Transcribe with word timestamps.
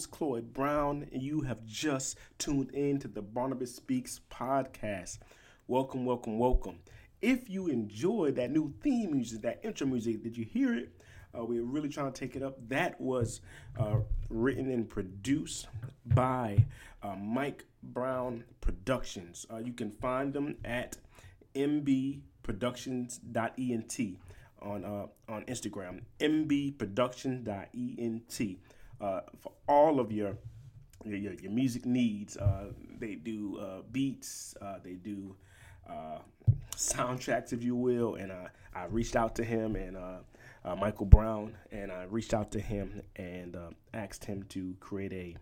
host, 0.00 0.10
Cloyd 0.12 0.52
Brown, 0.54 1.06
and 1.12 1.22
you 1.22 1.42
have 1.42 1.66
just 1.66 2.16
tuned 2.38 2.70
in 2.70 2.98
to 3.00 3.08
the 3.08 3.20
Barnabas 3.20 3.74
Speaks 3.74 4.20
podcast. 4.30 5.18
Welcome, 5.66 6.06
welcome, 6.06 6.38
welcome. 6.38 6.78
If 7.20 7.50
you 7.50 7.66
enjoyed 7.66 8.36
that 8.36 8.50
new 8.50 8.72
theme 8.82 9.12
music, 9.12 9.42
that 9.42 9.60
intro 9.62 9.86
music, 9.86 10.22
did 10.22 10.38
you 10.38 10.46
hear 10.46 10.74
it? 10.74 10.88
Uh, 11.36 11.44
we 11.44 11.58
are 11.58 11.64
really 11.64 11.90
trying 11.90 12.10
to 12.10 12.18
take 12.18 12.34
it 12.34 12.42
up. 12.42 12.56
That 12.68 12.98
was 12.98 13.42
uh, 13.78 13.96
written 14.30 14.70
and 14.70 14.88
produced 14.88 15.68
by 16.06 16.64
uh, 17.02 17.16
Mike 17.16 17.66
Brown 17.82 18.44
Productions. 18.62 19.44
Uh, 19.52 19.58
you 19.58 19.74
can 19.74 19.90
find 19.90 20.32
them 20.32 20.56
at 20.64 20.96
mbproductions.ent 21.54 24.00
on 24.62 24.84
uh, 24.84 25.06
on 25.30 25.42
Instagram, 25.44 26.00
mbproduction.ent. 26.20 28.58
Uh, 29.00 29.20
for 29.38 29.52
all 29.68 30.00
of 30.00 30.12
your 30.12 30.36
your, 31.06 31.32
your, 31.32 31.50
music 31.50 31.86
needs, 31.86 32.36
uh, 32.36 32.66
they 32.98 33.14
do 33.14 33.58
uh, 33.58 33.80
beats, 33.90 34.54
uh, 34.60 34.76
they 34.84 34.92
do 34.92 35.34
uh, 35.88 36.18
soundtracks, 36.76 37.54
if 37.54 37.64
you 37.64 37.74
will. 37.74 38.16
And 38.16 38.30
I, 38.30 38.48
I 38.74 38.84
reached 38.84 39.16
out 39.16 39.34
to 39.36 39.44
him 39.44 39.76
and 39.76 39.96
Michael 40.78 41.06
Brown, 41.06 41.56
and 41.72 41.90
I 41.90 42.04
reached 42.04 42.34
out 42.34 42.52
to 42.52 42.60
him 42.60 43.00
and 43.16 43.56
asked 43.94 44.26
him 44.26 44.42
to 44.50 44.76
create 44.78 45.14
a, 45.14 45.36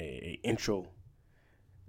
a, 0.00 0.04
a 0.04 0.40
intro 0.42 0.88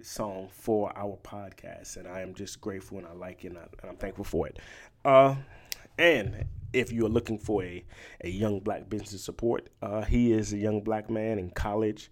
song 0.00 0.48
for 0.52 0.96
our 0.96 1.18
podcast, 1.22 1.96
and 1.96 2.06
I 2.06 2.20
am 2.20 2.34
just 2.34 2.60
grateful 2.60 2.98
and 2.98 3.06
I 3.06 3.12
like 3.12 3.44
it, 3.44 3.48
and, 3.48 3.58
I, 3.58 3.88
am 3.88 3.96
thankful 3.96 4.24
for 4.24 4.46
it. 4.46 4.58
Uh, 5.04 5.36
and 5.98 6.44
if 6.72 6.90
you 6.92 7.04
are 7.04 7.10
looking 7.10 7.38
for 7.38 7.62
a, 7.62 7.84
a 8.22 8.28
young 8.28 8.60
black 8.60 8.88
business 8.88 9.22
support, 9.22 9.68
uh, 9.82 10.02
he 10.02 10.32
is 10.32 10.52
a 10.52 10.58
young 10.58 10.82
black 10.82 11.10
man 11.10 11.38
in 11.38 11.50
college. 11.50 12.10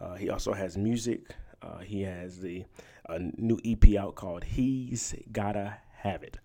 Uh, 0.00 0.14
he 0.14 0.28
also 0.28 0.52
has 0.52 0.76
music. 0.76 1.34
Uh, 1.62 1.78
he 1.78 2.02
has 2.02 2.40
the 2.40 2.64
a 3.08 3.18
new 3.18 3.58
EP 3.64 3.96
out 3.96 4.14
called 4.14 4.44
He's 4.44 5.14
Gotta 5.32 5.76
Have 5.96 6.22
It. 6.22 6.38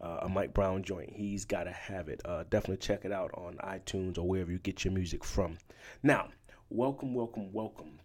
Uh, 0.00 0.18
a 0.22 0.28
Mike 0.28 0.54
Brown 0.54 0.82
joint. 0.82 1.10
He's 1.12 1.44
Gotta 1.44 1.72
Have 1.72 2.08
It. 2.08 2.20
Uh, 2.24 2.44
definitely 2.50 2.76
check 2.76 3.04
it 3.04 3.12
out 3.12 3.30
on 3.34 3.56
iTunes 3.64 4.16
or 4.16 4.22
wherever 4.22 4.52
you 4.52 4.58
get 4.58 4.84
your 4.84 4.92
music 4.92 5.24
from. 5.24 5.58
Now, 6.02 6.28
welcome, 6.70 7.14
welcome, 7.14 7.52
welcome. 7.52 7.98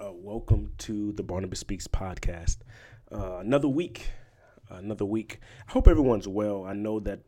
Uh, 0.00 0.12
welcome 0.12 0.72
to 0.78 1.12
the 1.12 1.22
Barnabas 1.22 1.60
Speaks 1.60 1.86
podcast. 1.86 2.58
another 3.10 3.68
week, 3.68 4.08
another 4.68 5.04
week. 5.04 5.38
I 5.68 5.72
hope 5.72 5.86
everyone's 5.86 6.26
well. 6.26 6.64
I 6.64 6.72
know 6.72 6.98
that 7.00 7.20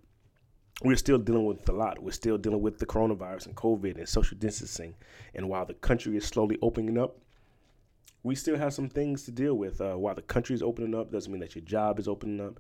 we're 0.83 0.97
still 0.97 1.19
dealing 1.19 1.47
with 1.47 1.69
a 1.69 1.73
lot. 1.73 2.03
We're 2.03 2.11
still 2.11 2.39
dealing 2.39 2.61
with 2.61 2.79
the 2.79 2.87
coronavirus 2.87 3.47
and 3.47 3.55
COVID 3.55 3.97
and 3.97 4.09
social 4.09 4.37
distancing. 4.37 4.95
And 5.35 5.49
while 5.49 5.65
the 5.65 5.75
country 5.75 6.17
is 6.17 6.25
slowly 6.25 6.59
opening 6.63 6.99
up, 6.99 7.17
we 8.23 8.35
still 8.35 8.57
have 8.57 8.75
some 8.75 8.89
things 8.89 9.25
to 9.25 9.31
deal 9.31 9.55
with. 9.55 9.81
Uh, 9.81 9.95
while 9.95 10.15
the 10.15 10.23
country 10.23 10.55
is 10.55 10.63
opening 10.63 10.95
up, 10.95 11.13
doesn't 11.13 11.31
mean 11.31 11.41
that 11.41 11.55
your 11.55 11.65
job 11.65 11.99
is 11.99 12.09
opening 12.09 12.41
up. 12.41 12.59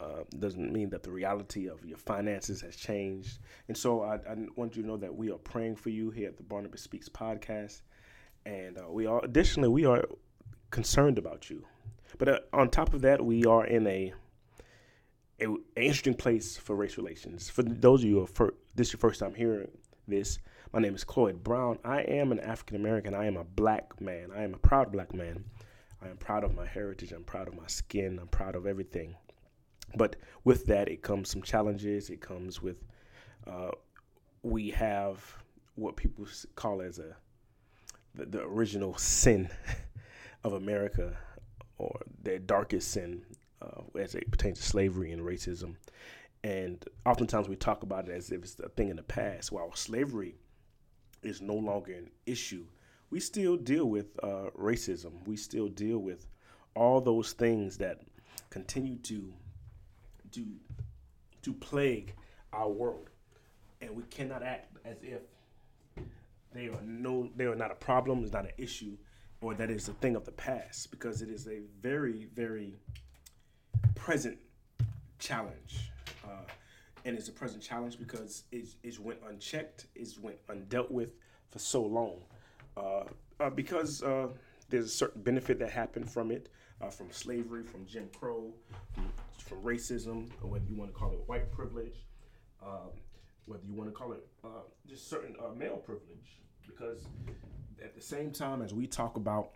Uh, 0.00 0.24
doesn't 0.40 0.72
mean 0.72 0.90
that 0.90 1.04
the 1.04 1.10
reality 1.10 1.68
of 1.68 1.84
your 1.84 1.98
finances 1.98 2.60
has 2.60 2.74
changed. 2.74 3.38
And 3.68 3.76
so 3.76 4.02
I, 4.02 4.14
I, 4.14 4.34
want 4.56 4.74
you 4.74 4.82
to 4.82 4.88
know 4.88 4.96
that 4.96 5.14
we 5.14 5.30
are 5.30 5.38
praying 5.38 5.76
for 5.76 5.90
you 5.90 6.10
here 6.10 6.28
at 6.28 6.36
the 6.36 6.42
Barnabas 6.42 6.82
Speaks 6.82 7.08
podcast. 7.08 7.82
And 8.44 8.78
uh, 8.78 8.90
we 8.90 9.06
are, 9.06 9.24
additionally, 9.24 9.68
we 9.68 9.84
are 9.84 10.04
concerned 10.72 11.18
about 11.18 11.50
you. 11.50 11.64
But 12.18 12.28
uh, 12.28 12.38
on 12.52 12.70
top 12.70 12.94
of 12.94 13.02
that, 13.02 13.24
we 13.24 13.44
are 13.44 13.64
in 13.64 13.86
a 13.86 14.12
an 15.42 15.58
interesting 15.76 16.14
place 16.14 16.56
for 16.56 16.76
race 16.76 16.96
relations. 16.96 17.50
For 17.50 17.62
those 17.62 18.02
of 18.02 18.08
you 18.08 18.26
who 18.26 18.44
are 18.44 18.54
this 18.74 18.88
is 18.88 18.92
your 18.94 19.00
first 19.00 19.20
time 19.20 19.34
hearing 19.34 19.70
this, 20.06 20.38
my 20.72 20.80
name 20.80 20.94
is 20.94 21.04
Cloyd 21.04 21.42
Brown. 21.42 21.78
I 21.84 22.02
am 22.02 22.32
an 22.32 22.40
African 22.40 22.76
American. 22.76 23.14
I 23.14 23.26
am 23.26 23.36
a 23.36 23.44
black 23.44 24.00
man. 24.00 24.30
I 24.34 24.42
am 24.42 24.54
a 24.54 24.58
proud 24.58 24.92
black 24.92 25.12
man. 25.14 25.44
I 26.00 26.08
am 26.08 26.16
proud 26.16 26.44
of 26.44 26.54
my 26.54 26.66
heritage. 26.66 27.12
I'm 27.12 27.24
proud 27.24 27.48
of 27.48 27.54
my 27.54 27.66
skin. 27.66 28.18
I'm 28.20 28.28
proud 28.28 28.54
of 28.54 28.66
everything. 28.66 29.16
But 29.96 30.16
with 30.44 30.66
that, 30.66 30.88
it 30.88 31.02
comes 31.02 31.28
some 31.28 31.42
challenges. 31.42 32.08
It 32.08 32.20
comes 32.20 32.62
with 32.62 32.82
uh, 33.46 33.72
we 34.42 34.70
have 34.70 35.22
what 35.74 35.96
people 35.96 36.26
call 36.54 36.80
as 36.82 36.98
a 36.98 37.16
the, 38.14 38.26
the 38.26 38.42
original 38.42 38.96
sin 38.96 39.48
of 40.44 40.52
America, 40.52 41.16
or 41.78 42.00
their 42.22 42.38
darkest 42.38 42.90
sin 42.90 43.22
uh, 43.62 43.98
as 43.98 44.14
it 44.14 44.30
pertains 44.30 44.58
to 44.58 44.64
slavery 44.64 45.12
and 45.12 45.22
racism. 45.22 45.76
And 46.44 46.84
oftentimes 47.06 47.48
we 47.48 47.56
talk 47.56 47.82
about 47.82 48.08
it 48.08 48.12
as 48.12 48.30
if 48.30 48.42
it's 48.42 48.58
a 48.58 48.68
thing 48.68 48.88
in 48.88 48.96
the 48.96 49.02
past. 49.02 49.52
While 49.52 49.74
slavery 49.74 50.34
is 51.22 51.40
no 51.40 51.54
longer 51.54 51.92
an 51.92 52.10
issue, 52.26 52.64
we 53.10 53.20
still 53.20 53.56
deal 53.56 53.84
with 53.84 54.06
uh, 54.22 54.50
racism. 54.58 55.12
We 55.26 55.36
still 55.36 55.68
deal 55.68 55.98
with 55.98 56.26
all 56.74 57.00
those 57.00 57.32
things 57.32 57.78
that 57.78 58.00
continue 58.50 58.96
to 58.96 59.32
to 60.32 60.46
to 61.42 61.52
plague 61.54 62.14
our 62.52 62.70
world, 62.70 63.10
and 63.80 63.94
we 63.94 64.02
cannot 64.04 64.42
act 64.42 64.76
as 64.84 64.96
if 65.02 65.20
they 66.52 66.66
are 66.66 66.80
no 66.82 67.30
they 67.36 67.44
are 67.44 67.54
not 67.54 67.70
a 67.70 67.76
problem, 67.76 68.22
it's 68.22 68.32
not 68.32 68.46
an 68.46 68.52
issue, 68.56 68.96
or 69.40 69.54
that 69.54 69.70
is 69.70 69.88
a 69.88 69.92
thing 69.94 70.16
of 70.16 70.24
the 70.24 70.32
past 70.32 70.90
because 70.90 71.22
it 71.22 71.28
is 71.28 71.46
a 71.46 71.60
very 71.80 72.28
very 72.34 72.74
present 74.02 74.36
challenge. 75.20 75.92
Uh, 76.24 76.42
and 77.04 77.16
it's 77.16 77.28
a 77.28 77.32
present 77.32 77.62
challenge 77.62 78.00
because 78.00 78.42
it, 78.50 78.66
it 78.82 78.98
went 78.98 79.20
unchecked, 79.28 79.86
it 79.94 80.08
went 80.20 80.44
undealt 80.48 80.90
with 80.90 81.10
for 81.50 81.60
so 81.60 81.84
long. 81.84 82.18
Uh, 82.76 83.04
uh, 83.38 83.48
because 83.50 84.02
uh, 84.02 84.26
there's 84.68 84.86
a 84.86 84.88
certain 84.88 85.22
benefit 85.22 85.56
that 85.60 85.70
happened 85.70 86.10
from 86.10 86.32
it, 86.32 86.48
uh, 86.80 86.88
from 86.88 87.12
slavery, 87.12 87.62
from 87.62 87.86
Jim 87.86 88.08
Crow, 88.18 88.52
from, 88.92 89.12
from, 89.38 89.62
racism, 89.62 90.28
or 90.42 90.50
whether 90.50 90.64
you 90.68 90.74
want 90.74 90.92
to 90.92 90.98
call 90.98 91.12
it 91.12 91.20
white 91.26 91.52
privilege, 91.52 92.04
um, 92.60 92.90
whether 93.46 93.62
you 93.64 93.74
want 93.74 93.88
to 93.88 93.94
call 93.94 94.12
it 94.12 94.26
uh, 94.42 94.64
just 94.88 95.08
certain 95.08 95.36
male 95.56 95.76
privilege. 95.76 96.40
Because 96.66 97.04
at 97.80 97.94
the 97.94 98.00
same 98.00 98.32
time 98.32 98.62
as 98.62 98.74
we 98.74 98.88
talk 98.88 99.16
about 99.16 99.50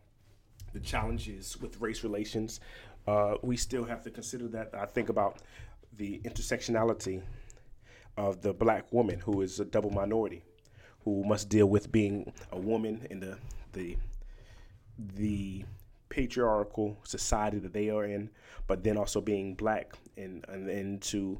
the 0.72 0.80
challenges 0.80 1.56
with 1.60 1.80
race 1.80 2.04
relations, 2.04 2.60
uh, 3.06 3.36
we 3.42 3.56
still 3.56 3.84
have 3.84 4.02
to 4.04 4.10
consider 4.10 4.48
that. 4.48 4.70
I 4.74 4.86
think 4.86 5.08
about 5.08 5.38
the 5.96 6.20
intersectionality 6.24 7.22
of 8.16 8.42
the 8.42 8.52
black 8.52 8.92
woman 8.92 9.20
who 9.20 9.42
is 9.42 9.60
a 9.60 9.64
double 9.64 9.90
minority, 9.90 10.42
who 11.04 11.24
must 11.24 11.48
deal 11.48 11.66
with 11.66 11.92
being 11.92 12.32
a 12.52 12.58
woman 12.58 13.06
in 13.10 13.20
the 13.20 13.38
the 13.72 13.96
the 14.98 15.64
patriarchal 16.08 16.96
society 17.04 17.58
that 17.58 17.72
they 17.72 17.90
are 17.90 18.04
in, 18.04 18.30
but 18.66 18.82
then 18.82 18.96
also 18.96 19.20
being 19.20 19.54
black 19.54 19.92
and 20.16 20.44
and 20.48 20.68
into 20.68 21.38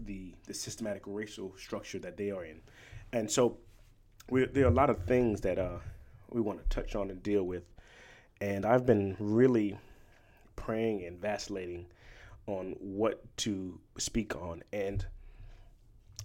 the 0.00 0.34
the 0.46 0.54
systematic 0.54 1.02
racial 1.06 1.52
structure 1.56 1.98
that 1.98 2.16
they 2.16 2.30
are 2.30 2.44
in, 2.44 2.60
and 3.12 3.30
so 3.30 3.58
we, 4.30 4.46
there 4.46 4.64
are 4.64 4.68
a 4.70 4.74
lot 4.74 4.90
of 4.90 5.04
things 5.04 5.40
that 5.42 5.58
uh, 5.58 5.78
we 6.30 6.40
want 6.40 6.58
to 6.58 6.68
touch 6.68 6.94
on 6.94 7.10
and 7.10 7.22
deal 7.22 7.42
with, 7.42 7.64
and 8.40 8.64
I've 8.64 8.86
been 8.86 9.16
really 9.18 9.78
praying 10.60 11.04
and 11.04 11.18
vacillating 11.18 11.86
on 12.46 12.76
what 12.78 13.24
to 13.38 13.80
speak 13.98 14.36
on. 14.36 14.62
And 14.72 15.04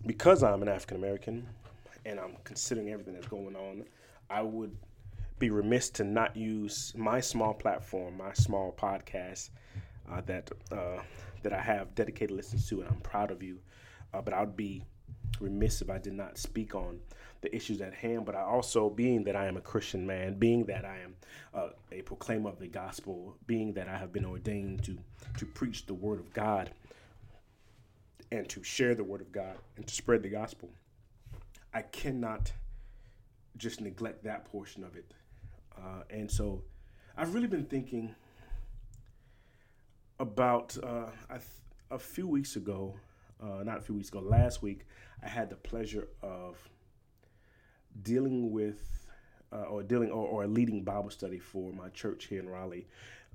because 0.05 0.43
I'm 0.43 0.61
an 0.61 0.67
African 0.67 0.97
American 0.97 1.47
and 2.05 2.19
I'm 2.19 2.35
considering 2.43 2.89
everything 2.89 3.13
that's 3.13 3.27
going 3.27 3.55
on, 3.55 3.85
I 4.29 4.41
would 4.41 4.75
be 5.39 5.49
remiss 5.49 5.89
to 5.91 6.03
not 6.03 6.35
use 6.35 6.93
my 6.95 7.19
small 7.21 7.53
platform, 7.53 8.17
my 8.17 8.33
small 8.33 8.73
podcast 8.77 9.49
uh, 10.11 10.21
that 10.25 10.51
uh, 10.71 10.99
that 11.43 11.53
I 11.53 11.61
have 11.61 11.95
dedicated 11.95 12.35
listeners 12.35 12.67
to, 12.69 12.81
and 12.81 12.89
I'm 12.89 13.01
proud 13.01 13.31
of 13.31 13.41
you. 13.41 13.59
Uh, 14.13 14.21
but 14.21 14.33
I 14.33 14.41
would 14.41 14.57
be 14.57 14.83
remiss 15.41 15.81
if 15.81 15.89
I 15.89 15.97
did 15.97 16.13
not 16.13 16.37
speak 16.37 16.75
on 16.75 16.99
the 17.41 17.53
issues 17.55 17.81
at 17.81 17.93
hand, 17.93 18.25
but 18.25 18.35
I 18.35 18.41
also, 18.41 18.89
being 18.89 19.23
that 19.25 19.35
I 19.35 19.45
am 19.45 19.57
a 19.57 19.61
Christian 19.61 20.05
man, 20.05 20.39
being 20.39 20.65
that 20.65 20.85
I 20.85 20.99
am 20.99 21.15
uh, 21.53 21.69
a 21.91 22.01
proclaimer 22.01 22.49
of 22.49 22.59
the 22.59 22.67
gospel, 22.67 23.35
being 23.45 23.73
that 23.73 23.87
I 23.87 23.97
have 23.97 24.11
been 24.11 24.25
ordained 24.25 24.83
to 24.85 24.97
to 25.37 25.45
preach 25.45 25.85
the 25.85 25.93
word 25.93 26.19
of 26.19 26.33
God 26.33 26.71
and 28.31 28.47
to 28.49 28.63
share 28.63 28.95
the 28.95 29.03
word 29.03 29.21
of 29.21 29.31
God 29.31 29.57
and 29.75 29.85
to 29.85 29.93
spread 29.93 30.23
the 30.23 30.29
gospel, 30.29 30.69
I 31.73 31.81
cannot 31.81 32.51
just 33.57 33.81
neglect 33.81 34.23
that 34.23 34.45
portion 34.45 34.83
of 34.83 34.95
it. 34.95 35.13
Uh, 35.77 36.03
and 36.09 36.29
so, 36.31 36.63
I've 37.17 37.33
really 37.33 37.47
been 37.47 37.65
thinking 37.65 38.15
about 40.19 40.77
uh, 40.83 41.07
a 41.91 41.99
few 41.99 42.27
weeks 42.27 42.55
ago, 42.55 42.95
uh, 43.41 43.63
not 43.63 43.77
a 43.77 43.81
few 43.81 43.95
weeks 43.95 44.09
ago, 44.09 44.19
last 44.19 44.61
week, 44.61 44.85
I 45.25 45.29
had 45.29 45.49
the 45.49 45.55
pleasure 45.55 46.07
of 46.21 46.57
dealing 48.03 48.51
with 48.51 49.07
uh, 49.51 49.63
or 49.63 49.83
dealing 49.83 50.11
or, 50.11 50.27
or, 50.27 50.47
leading 50.47 50.83
Bible 50.83 51.09
study 51.09 51.39
for 51.39 51.71
my 51.71 51.89
church 51.89 52.25
here 52.25 52.39
in 52.39 52.49
Raleigh, 52.49 52.87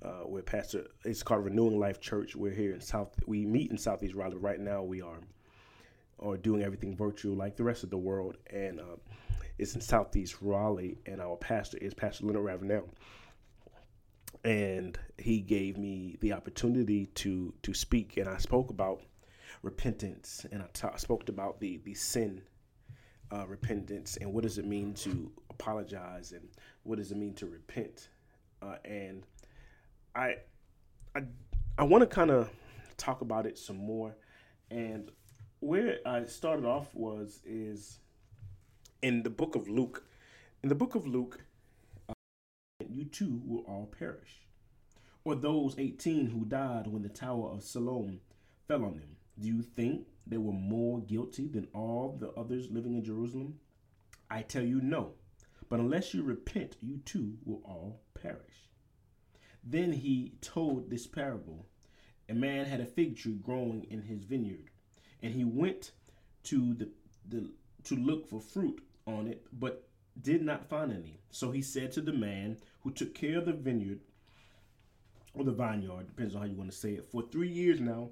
uh, 0.03 0.25
where 0.25 0.43
Pastor 0.43 0.87
it's 1.05 1.23
called 1.23 1.45
Renewing 1.45 1.79
Life 1.79 2.01
Church. 2.01 2.37
We're 2.37 2.53
here 2.53 2.75
in 2.75 2.81
South. 2.81 3.15
We 3.27 3.47
meet 3.47 3.71
in 3.71 3.79
Southeast 3.79 4.15
Raleigh 4.15 4.37
right 4.37 4.61
now. 4.61 4.83
We 4.83 5.03
are 5.03 5.19
or 6.19 6.37
doing 6.37 6.63
everything 6.63 6.95
virtual 6.97 7.35
like 7.35 7.57
the 7.57 7.65
rest 7.65 7.83
of 7.83 7.91
the 7.91 7.99
world. 7.99 8.37
And 8.53 8.79
uh, 8.79 8.97
it's 9.59 9.75
in 9.75 9.81
Southeast 9.81 10.37
Raleigh, 10.41 10.99
and 11.07 11.21
our 11.21 11.37
pastor 11.37 11.79
is 11.79 11.95
Pastor 11.95 12.27
Leonard 12.27 12.45
Ravenel. 12.45 12.89
And 14.45 14.99
he 15.19 15.41
gave 15.41 15.77
me 15.79 16.17
the 16.21 16.35
opportunity 16.35 17.07
to 17.07 17.53
to 17.63 17.75
speak, 17.75 18.17
and 18.17 18.29
I 18.29 18.39
spoke 18.39 18.71
about 18.71 19.03
repentance, 19.63 20.47
and 20.51 20.63
I 20.63 20.97
spoke 20.97 21.29
about 21.29 21.61
the 21.61 21.81
the 21.85 21.95
sin 21.95 22.43
uh, 23.31 23.47
repentance, 23.47 24.17
and 24.21 24.33
what 24.33 24.43
does 24.43 24.59
it 24.59 24.67
mean 24.67 24.95
to 24.95 25.31
apologize, 25.51 26.33
and 26.33 26.49
what 26.83 26.99
does 26.99 27.13
it 27.13 27.19
mean 27.19 27.35
to 27.35 27.47
repent, 27.47 28.09
uh, 28.63 28.77
and 28.85 29.25
I 30.15 30.37
I 31.15 31.25
I 31.79 31.85
want 31.85 32.03
to 32.03 32.07
kind 32.07 32.31
of 32.31 32.51
talk 32.97 33.21
about 33.21 33.47
it 33.47 33.59
some 33.59 33.77
more, 33.77 34.17
and 34.71 35.11
where 35.61 35.99
I 36.07 36.25
started 36.25 36.65
off 36.65 36.95
was 36.95 37.41
is 37.45 38.01
in 39.03 39.23
the 39.23 39.31
book 39.31 39.55
of 39.57 39.69
Luke. 39.69 40.07
In 40.63 40.69
the 40.69 40.75
book 40.75 40.95
of 40.95 41.07
Luke, 41.07 41.43
uh, 42.09 42.15
you 42.89 43.05
too 43.05 43.41
will 43.47 43.65
all 43.67 43.87
perish, 43.99 44.41
or 45.25 45.35
those 45.35 45.75
eighteen 45.79 46.27
who 46.31 46.45
died 46.45 46.87
when 46.87 47.03
the 47.03 47.09
tower 47.09 47.51
of 47.51 47.63
Siloam 47.63 48.21
fell 48.67 48.85
on 48.85 48.97
them. 48.97 49.17
Do 49.41 49.49
you 49.49 49.63
think 49.63 50.07
they 50.27 50.37
were 50.37 50.53
more 50.53 51.01
guilty 51.01 51.49
than 51.49 51.69
all 51.73 52.17
the 52.21 52.31
others 52.33 52.71
living 52.71 52.95
in 52.95 53.05
Jerusalem? 53.05 53.59
I 54.31 54.43
tell 54.43 54.63
you, 54.63 54.81
no. 54.81 55.15
But 55.69 55.81
unless 55.81 56.13
you 56.13 56.23
repent, 56.23 56.77
you 56.81 56.99
too 57.05 57.39
will 57.45 57.63
all 57.65 58.01
perish. 58.15 58.69
Then 59.65 59.93
he 59.93 60.35
told 60.41 60.91
this 60.91 61.07
parable 61.07 61.67
A 62.29 62.35
man 62.35 62.67
had 62.67 62.81
a 62.81 62.87
fig 62.87 63.17
tree 63.17 63.39
growing 63.43 63.87
in 63.91 64.03
his 64.03 64.25
vineyard, 64.25 64.71
and 65.23 65.35
he 65.35 65.45
went 65.45 65.93
to 66.45 66.75
the, 66.75 66.89
the 67.29 67.51
to 67.85 67.97
look 67.97 68.29
for 68.29 68.41
fruit 68.41 68.83
on 69.07 69.27
it, 69.27 69.47
but 69.53 69.89
did 70.21 70.43
not 70.43 70.69
find 70.69 70.93
any. 70.93 71.21
So 71.31 71.51
he 71.51 71.63
said 71.63 71.93
to 71.93 72.01
the 72.01 72.13
man 72.13 72.59
who 72.83 72.91
took 72.91 73.15
care 73.15 73.39
of 73.39 73.47
the 73.47 73.53
vineyard 73.53 74.01
or 75.35 75.45
the 75.45 75.53
vineyard, 75.53 76.09
depends 76.09 76.35
on 76.35 76.43
how 76.43 76.47
you 76.47 76.57
want 76.57 76.71
to 76.71 76.77
say 76.77 76.93
it, 76.93 77.07
for 77.11 77.23
three 77.23 77.49
years 77.49 77.81
now, 77.81 78.11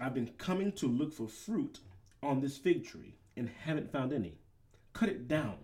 I've 0.00 0.14
been 0.14 0.32
coming 0.38 0.72
to 0.72 0.86
look 0.86 1.12
for 1.12 1.28
fruit 1.28 1.80
on 2.22 2.40
this 2.40 2.56
fig 2.56 2.84
tree 2.84 3.14
and 3.36 3.48
haven't 3.48 3.92
found 3.92 4.12
any. 4.12 4.38
Cut 4.92 5.08
it 5.08 5.28
down. 5.28 5.56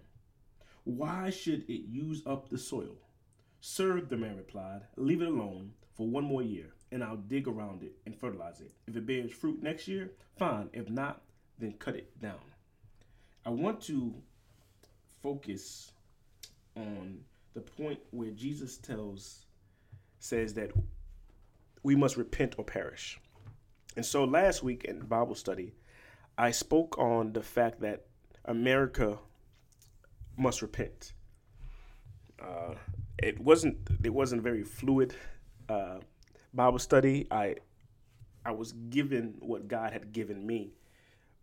Why 0.85 1.31
should 1.31 1.69
it 1.69 1.89
use 1.89 2.23
up 2.27 2.49
the 2.49 2.59
soil? 2.59 2.97
Sir, 3.61 4.01
the 4.01 4.17
man 4.17 4.37
replied, 4.37 4.83
leave 4.97 5.21
it 5.23 5.29
alone 5.29 5.73
for 5.95 6.07
one 6.07 6.25
more 6.25 6.43
year, 6.43 6.73
and 6.91 7.05
I'll 7.05 7.17
dig 7.17 7.47
around 7.47 7.83
it 7.83 7.93
and 8.07 8.19
fertilize 8.19 8.61
it. 8.61 8.73
If 8.87 8.97
it 8.97 9.07
bears 9.07 9.33
fruit 9.33 9.63
next 9.63 9.87
year, 9.87 10.13
fine. 10.39 10.71
If 10.73 10.89
not, 10.89 11.23
then 11.59 11.75
cut 11.75 11.97
it 11.97 12.19
down. 12.21 12.41
I 13.45 13.51
want 13.51 13.81
to 13.83 14.15
focus 15.23 15.93
on 16.77 17.21
the 17.55 17.61
point 17.61 18.01
where 18.11 18.31
Jesus 18.31 18.79
tells, 18.79 19.45
says 20.19 20.55
that 20.55 20.71
we 21.83 21.95
must 21.95 22.17
repent 22.17 22.55
or 22.59 22.65
perish. 22.65 23.21
And 23.97 24.07
so 24.07 24.25
last 24.25 24.63
week 24.63 24.85
in 24.85 25.01
Bible 25.01 25.35
study, 25.35 25.73
I 26.39 26.53
spoke 26.53 26.99
on 26.99 27.33
the 27.33 27.43
fact 27.43 27.81
that 27.81 28.07
America 28.45 29.19
must 30.37 30.63
repent. 30.63 31.13
Uh, 32.41 32.75
it 33.19 33.39
wasn't 33.39 33.77
it 34.03 34.11
wasn't 34.11 34.43
very 34.43 34.63
fluid 34.63 35.15
uh, 35.69 35.99
Bible 36.55 36.79
study. 36.79 37.27
I 37.31 37.57
I 38.45 38.53
was 38.53 38.73
given 38.73 39.35
what 39.41 39.69
God 39.69 39.93
had 39.93 40.13
given 40.13 40.47
me 40.47 40.73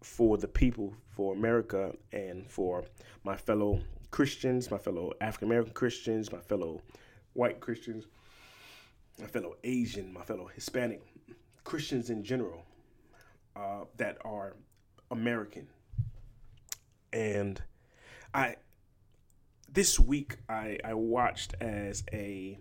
for 0.02 0.38
the 0.38 0.48
people, 0.48 0.96
for 1.10 1.34
America, 1.34 1.94
and 2.12 2.50
for 2.50 2.86
my 3.24 3.36
fellow 3.36 3.82
Christians, 4.10 4.72
my 4.72 4.78
fellow 4.78 5.12
African 5.22 5.50
American 5.50 5.74
Christians, 5.74 6.32
my 6.32 6.40
fellow 6.40 6.82
white 7.34 7.60
Christians, 7.60 8.06
my 9.20 9.28
fellow 9.28 9.56
Asian, 9.64 10.12
my 10.12 10.24
fellow 10.24 10.48
Hispanic 10.48 11.04
Christians 11.68 12.10
in 12.10 12.24
general 12.24 12.64
uh, 13.54 13.84
that 13.98 14.18
are 14.24 14.56
American. 15.12 15.68
And 17.12 17.62
I 18.34 18.56
this 19.70 20.00
week 20.00 20.38
I, 20.48 20.78
I 20.86 20.94
watched 20.94 21.56
as 21.60 22.06
a 22.14 22.58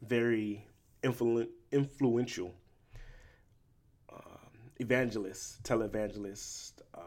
very 0.00 0.66
influ- 1.02 1.50
influential 1.70 2.54
uh, 4.10 4.48
evangelist, 4.78 5.62
televangelist, 5.62 6.80
uh, 6.94 7.00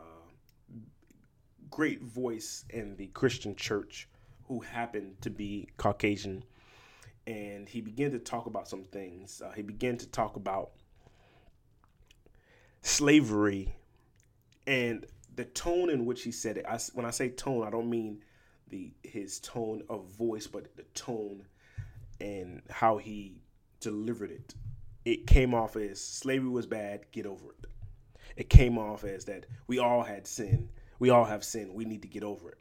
great 1.72 2.04
voice 2.04 2.64
in 2.70 2.96
the 2.96 3.08
Christian 3.08 3.56
church 3.56 4.08
who 4.44 4.60
happened 4.60 5.20
to 5.22 5.32
be 5.32 5.68
Caucasian. 5.78 6.44
And 7.26 7.68
he 7.68 7.82
began 7.82 8.12
to 8.12 8.20
talk 8.20 8.46
about 8.46 8.68
some 8.68 8.84
things. 8.84 9.42
Uh, 9.44 9.52
he 9.54 9.64
began 9.64 9.98
to 9.98 10.08
talk 10.08 10.36
about 10.36 10.74
slavery 12.82 13.76
and 14.68 15.06
the 15.36 15.46
tone 15.46 15.90
in 15.90 16.06
which 16.06 16.24
he 16.24 16.32
said 16.32 16.58
it. 16.58 16.66
I, 16.68 16.80
when 16.94 17.06
I 17.06 17.12
say 17.12 17.30
tone, 17.30 17.66
I 17.66 17.70
don't 17.70 17.90
mean 17.90 18.24
the 18.70 18.92
his 19.04 19.40
tone 19.40 19.84
of 19.90 20.06
voice, 20.06 20.48
but 20.48 20.76
the 20.76 20.84
tone 20.94 21.46
and 22.20 22.62
how 22.70 22.98
he 22.98 23.42
delivered 23.80 24.32
it. 24.32 24.54
It 25.06 25.28
came 25.28 25.54
off 25.54 25.76
as 25.76 26.04
slavery 26.04 26.50
was 26.50 26.66
bad, 26.66 27.06
get 27.12 27.26
over 27.26 27.52
it. 27.52 27.70
It 28.36 28.50
came 28.50 28.78
off 28.78 29.04
as 29.04 29.26
that 29.26 29.46
we 29.68 29.80
all 29.80 30.04
had 30.04 30.28
sin. 30.28 30.70
We 31.00 31.10
all 31.10 31.26
have 31.26 31.44
sin. 31.44 31.74
We 31.74 31.86
need 31.86 32.02
to 32.02 32.08
get 32.08 32.24
over 32.24 32.52
it. 32.52 32.60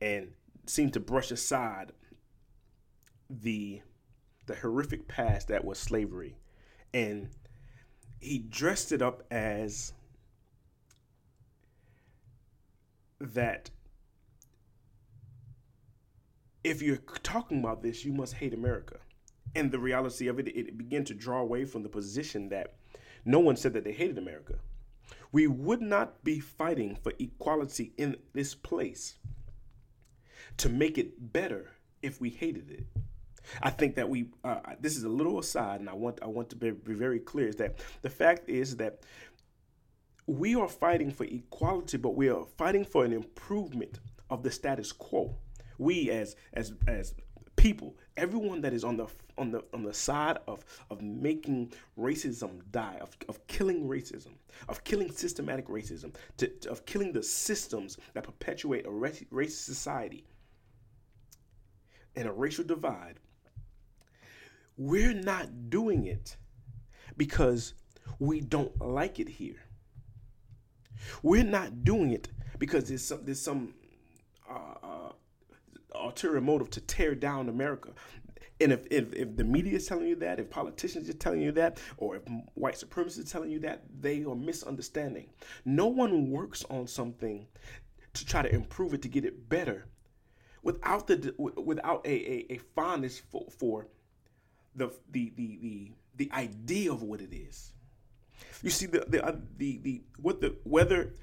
And 0.00 0.32
seemed 0.66 0.94
to 0.94 1.00
brush 1.00 1.30
aside 1.30 1.92
the 3.28 3.80
the 4.46 4.54
horrific 4.56 5.06
past 5.06 5.48
that 5.48 5.64
was 5.64 5.78
slavery 5.78 6.36
and 6.92 7.28
he 8.22 8.38
dressed 8.38 8.92
it 8.92 9.02
up 9.02 9.24
as 9.30 9.92
that 13.20 13.70
if 16.64 16.80
you're 16.80 16.98
talking 17.22 17.58
about 17.58 17.82
this, 17.82 18.04
you 18.04 18.12
must 18.12 18.34
hate 18.34 18.54
America. 18.54 18.98
And 19.54 19.70
the 19.70 19.78
reality 19.78 20.28
of 20.28 20.38
it, 20.38 20.48
it 20.48 20.78
began 20.78 21.04
to 21.04 21.14
draw 21.14 21.40
away 21.40 21.64
from 21.64 21.82
the 21.82 21.88
position 21.88 22.48
that 22.50 22.76
no 23.24 23.40
one 23.40 23.56
said 23.56 23.72
that 23.74 23.84
they 23.84 23.92
hated 23.92 24.18
America. 24.18 24.54
We 25.32 25.46
would 25.48 25.82
not 25.82 26.22
be 26.22 26.38
fighting 26.38 26.96
for 27.02 27.12
equality 27.18 27.92
in 27.96 28.16
this 28.32 28.54
place 28.54 29.16
to 30.58 30.68
make 30.68 30.96
it 30.96 31.32
better 31.32 31.72
if 32.02 32.20
we 32.20 32.30
hated 32.30 32.70
it. 32.70 32.86
I 33.62 33.70
think 33.70 33.94
that 33.96 34.08
we 34.08 34.26
uh, 34.44 34.60
this 34.80 34.96
is 34.96 35.04
a 35.04 35.08
little 35.08 35.38
aside, 35.38 35.80
and 35.80 35.88
I 35.88 35.94
want 35.94 36.20
I 36.22 36.26
want 36.26 36.50
to 36.50 36.56
be, 36.56 36.70
be 36.70 36.94
very 36.94 37.18
clear 37.18 37.48
is 37.48 37.56
that 37.56 37.78
the 38.02 38.10
fact 38.10 38.48
is 38.48 38.76
that 38.76 39.02
we 40.26 40.54
are 40.54 40.68
fighting 40.68 41.10
for 41.10 41.24
equality, 41.24 41.96
but 41.96 42.14
we 42.14 42.28
are 42.28 42.44
fighting 42.56 42.84
for 42.84 43.04
an 43.04 43.12
improvement 43.12 44.00
of 44.30 44.42
the 44.42 44.50
status 44.50 44.92
quo. 44.92 45.36
We 45.78 46.10
as 46.10 46.36
as 46.52 46.74
as 46.86 47.14
people, 47.56 47.96
everyone 48.16 48.60
that 48.62 48.72
is 48.72 48.84
on 48.84 48.96
the 48.96 49.06
on 49.38 49.50
the 49.50 49.64
on 49.72 49.82
the 49.82 49.94
side 49.94 50.38
of 50.46 50.64
of 50.90 51.02
making 51.02 51.72
racism 51.98 52.60
die, 52.70 52.98
of, 53.00 53.16
of 53.28 53.44
killing 53.46 53.88
racism, 53.88 54.32
of 54.68 54.84
killing 54.84 55.10
systematic 55.10 55.66
racism, 55.68 56.14
to, 56.36 56.48
to, 56.48 56.70
of 56.70 56.84
killing 56.86 57.12
the 57.12 57.22
systems 57.22 57.98
that 58.14 58.24
perpetuate 58.24 58.86
a 58.86 58.90
racist 58.90 59.64
society 59.64 60.24
and 62.16 62.28
a 62.28 62.32
racial 62.32 62.64
divide 62.64 63.18
we're 64.82 65.14
not 65.14 65.70
doing 65.70 66.06
it 66.06 66.36
because 67.16 67.74
we 68.18 68.40
don't 68.40 68.80
like 68.80 69.20
it 69.20 69.28
here. 69.28 69.62
We're 71.22 71.44
not 71.44 71.84
doing 71.84 72.10
it 72.10 72.28
because 72.58 72.88
there's 72.88 73.04
some 73.04 73.20
there's 73.24 73.40
some 73.40 73.74
uh, 74.50 74.74
uh, 74.82 75.12
ulterior 75.94 76.40
motive 76.40 76.70
to 76.70 76.80
tear 76.80 77.14
down 77.14 77.48
America. 77.48 77.90
And 78.60 78.72
if, 78.72 78.86
if, 78.90 79.12
if 79.12 79.36
the 79.36 79.44
media 79.44 79.74
is 79.74 79.86
telling 79.86 80.06
you 80.06 80.14
that, 80.16 80.38
if 80.38 80.48
politicians 80.48 81.08
are 81.08 81.14
telling 81.14 81.42
you 81.42 81.50
that, 81.52 81.80
or 81.96 82.16
if 82.16 82.22
white 82.54 82.74
supremacists 82.74 83.20
are 83.20 83.30
telling 83.30 83.50
you 83.50 83.58
that, 83.60 83.82
they 84.00 84.22
are 84.24 84.36
misunderstanding. 84.36 85.30
No 85.64 85.86
one 85.86 86.30
works 86.30 86.64
on 86.70 86.86
something 86.86 87.46
to 88.14 88.26
try 88.26 88.42
to 88.42 88.54
improve 88.54 88.94
it 88.94 89.02
to 89.02 89.08
get 89.08 89.24
it 89.24 89.48
better 89.48 89.86
without 90.62 91.06
the 91.06 91.34
without 91.38 92.06
a, 92.06 92.10
a, 92.10 92.54
a 92.54 92.58
fondness 92.74 93.18
for, 93.18 93.46
for 93.58 93.88
the 94.74 94.92
the 95.10 95.32
the 95.36 95.58
the, 95.60 95.92
the 96.16 96.30
idea 96.32 96.92
of 96.92 97.02
what 97.02 97.20
it 97.20 97.34
is. 97.34 97.72
You 98.62 98.70
see 98.70 98.86
the 98.86 99.04
the 99.06 99.24
uh, 99.24 99.36
the, 99.56 99.78
the 99.78 100.02
what 100.20 100.40
the 100.40 100.56
whether 100.64 101.14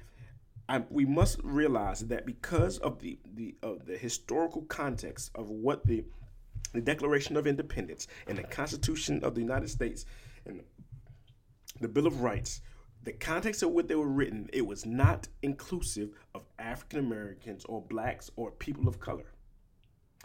I, 0.68 0.84
we 0.88 1.04
must 1.04 1.40
realize 1.42 2.00
that 2.06 2.26
because 2.26 2.78
of 2.78 3.00
the 3.00 3.18
the 3.34 3.54
of 3.62 3.86
the 3.86 3.96
historical 3.96 4.62
context 4.62 5.30
of 5.34 5.50
what 5.50 5.86
the 5.86 6.04
the 6.72 6.80
Declaration 6.80 7.36
of 7.36 7.46
Independence 7.46 8.06
and 8.26 8.38
the 8.38 8.44
Constitution 8.44 9.24
of 9.24 9.34
the 9.34 9.40
United 9.40 9.68
States 9.68 10.04
and 10.46 10.62
the 11.80 11.88
Bill 11.88 12.06
of 12.06 12.22
Rights 12.22 12.60
the 13.02 13.12
context 13.12 13.62
of 13.62 13.70
what 13.70 13.88
they 13.88 13.94
were 13.94 14.06
written, 14.06 14.50
it 14.52 14.66
was 14.66 14.84
not 14.84 15.28
inclusive 15.42 16.10
of 16.34 16.42
African 16.58 16.98
Americans 16.98 17.64
or 17.64 17.80
blacks 17.80 18.30
or 18.36 18.50
people 18.50 18.88
of 18.88 19.00
color. 19.00 19.32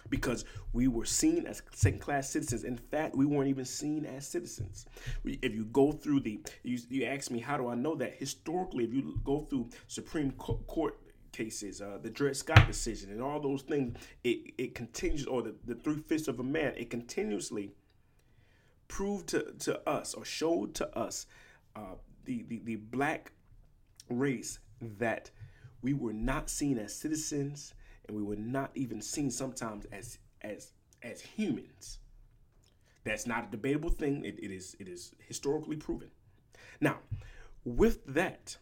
Because 0.10 0.46
we 0.72 0.88
were 0.88 1.06
seen 1.06 1.48
as 1.48 1.62
second 1.74 2.00
class 2.00 2.30
citizens. 2.30 2.64
In 2.64 2.78
fact, 2.78 3.16
we 3.16 3.26
weren't 3.26 3.50
even 3.50 3.66
seen 3.66 4.06
as 4.06 4.28
citizens. 4.28 4.86
If 5.24 5.54
you 5.56 5.66
go 5.66 5.92
through 5.92 6.20
the, 6.22 6.42
you, 6.64 6.80
you 6.90 7.06
ask 7.06 7.32
me, 7.32 7.40
how 7.40 7.58
do 7.58 7.68
I 7.68 7.76
know 7.76 7.96
that? 7.96 8.16
Historically, 8.16 8.84
if 8.84 8.94
you 8.94 9.20
go 9.24 9.48
through 9.50 9.70
Supreme 9.88 10.32
Court 10.32 11.00
cases, 11.32 11.82
uh, 11.82 11.98
the 12.02 12.10
Dred 12.10 12.38
Scott 12.38 12.68
decision, 12.68 13.12
and 13.12 13.22
all 13.22 13.40
those 13.40 13.64
things, 13.64 13.98
it, 14.24 14.54
it 14.58 14.76
continues, 14.76 15.26
or 15.26 15.42
the, 15.42 15.56
the 15.66 15.76
three 15.76 16.02
fifths 16.08 16.28
of 16.28 16.40
a 16.40 16.44
man, 16.44 16.74
it 16.78 16.90
continuously 16.90 17.74
proved 18.88 19.28
to, 19.30 19.54
to 19.60 19.90
us 19.90 20.14
or 20.14 20.24
showed 20.24 20.76
to 20.76 20.98
us 20.98 21.26
uh, 21.76 21.96
the, 22.26 22.46
the, 22.48 22.62
the 22.64 22.76
black 22.76 23.32
race 24.10 24.60
that 24.82 25.32
we 25.82 25.94
were 25.94 26.14
not 26.14 26.50
seen 26.50 26.78
as 26.78 26.94
citizens 26.94 27.74
and 28.08 28.16
we 28.16 28.24
were 28.24 28.36
not 28.36 28.72
even 28.76 29.02
seen 29.02 29.30
sometimes 29.32 29.86
as 29.92 30.18
as 30.42 30.72
as 31.04 31.22
humans. 31.22 32.00
That's 33.04 33.28
not 33.28 33.48
a 33.48 33.52
debatable 33.52 33.92
thing. 33.92 34.26
It, 34.26 34.40
it 34.42 34.52
is 34.52 34.76
it 34.80 34.88
is 34.88 35.14
historically 35.28 35.78
proven. 35.78 36.10
Now, 36.82 36.98
with 37.64 38.06
that, 38.08 38.58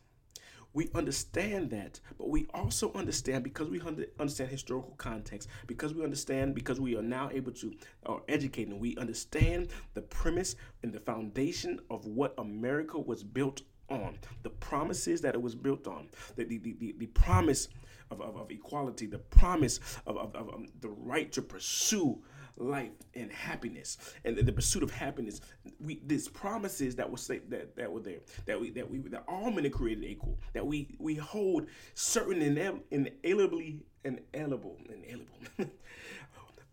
we 0.73 0.89
understand 0.95 1.69
that, 1.69 1.99
but 2.17 2.29
we 2.29 2.47
also 2.53 2.91
understand 2.93 3.43
because 3.43 3.69
we 3.69 3.79
understand 4.19 4.49
historical 4.49 4.95
context, 4.97 5.47
because 5.67 5.93
we 5.93 6.03
understand, 6.03 6.55
because 6.55 6.79
we 6.79 6.95
are 6.97 7.03
now 7.03 7.29
able 7.31 7.51
to 7.53 7.73
uh, 8.07 8.17
educate 8.27 8.67
and 8.67 8.79
we 8.79 8.97
understand 8.97 9.67
the 9.93 10.01
premise 10.01 10.55
and 10.81 10.91
the 10.91 10.99
foundation 10.99 11.79
of 11.91 12.05
what 12.05 12.33
America 12.39 12.99
was 12.99 13.23
built 13.23 13.61
on, 13.89 14.17
the 14.43 14.49
promises 14.49 15.21
that 15.21 15.35
it 15.35 15.41
was 15.41 15.55
built 15.55 15.87
on, 15.87 16.07
the, 16.35 16.43
the, 16.45 16.57
the, 16.57 16.95
the 16.97 17.07
promise 17.07 17.67
of, 18.11 18.21
of, 18.21 18.35
of, 18.37 18.51
equality, 18.51 19.05
the 19.05 19.17
promise 19.17 19.79
of, 20.05 20.17
of, 20.17 20.35
of 20.35 20.49
um, 20.53 20.67
the 20.81 20.89
right 20.89 21.31
to 21.31 21.41
pursue 21.41 22.21
life 22.57 22.91
and 23.15 23.31
happiness. 23.31 23.97
And 24.25 24.35
the, 24.37 24.43
the 24.43 24.51
pursuit 24.51 24.83
of 24.83 24.91
happiness 24.91 25.41
we 25.79 26.01
these 26.05 26.27
promises 26.27 26.95
that 26.95 27.09
were 27.09 27.17
that 27.49 27.75
that 27.75 27.91
were 27.91 27.99
there 27.99 28.19
that 28.45 28.59
we 28.59 28.69
that 28.71 28.89
we 28.89 28.99
that 28.99 29.23
all 29.27 29.51
men 29.51 29.65
are 29.65 29.69
created 29.69 30.03
equal 30.03 30.37
that 30.53 30.65
we 30.65 30.95
we 30.99 31.15
hold 31.15 31.67
certain 31.95 32.41
inalienably 32.41 33.81
inalienable 34.03 34.77
inalienable. 34.87 35.73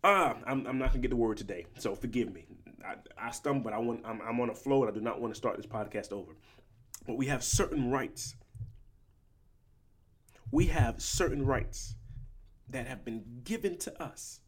Ah 0.03 0.35
I'm, 0.45 0.67
I'm 0.67 0.77
not 0.77 0.89
gonna 0.89 0.99
get 0.99 1.09
the 1.09 1.15
word 1.15 1.37
today 1.37 1.65
so 1.79 1.95
forgive 1.95 2.33
me. 2.33 2.45
I, 2.85 2.95
I 3.17 3.31
stumble 3.31 3.63
but 3.63 3.73
I 3.73 3.79
want 3.79 4.01
I'm, 4.05 4.21
I'm 4.21 4.39
on 4.39 4.49
a 4.49 4.55
flow 4.55 4.83
and 4.83 4.91
I 4.91 4.93
do 4.93 5.01
not 5.01 5.19
want 5.19 5.33
to 5.33 5.37
start 5.37 5.57
this 5.57 5.65
podcast 5.65 6.11
over 6.11 6.33
but 7.05 7.17
we 7.17 7.27
have 7.27 7.43
certain 7.43 7.91
rights. 7.91 8.35
We 10.51 10.67
have 10.67 11.01
certain 11.01 11.45
rights 11.45 11.95
that 12.69 12.87
have 12.87 13.05
been 13.05 13.41
given 13.43 13.77
to 13.79 14.03
us. 14.03 14.41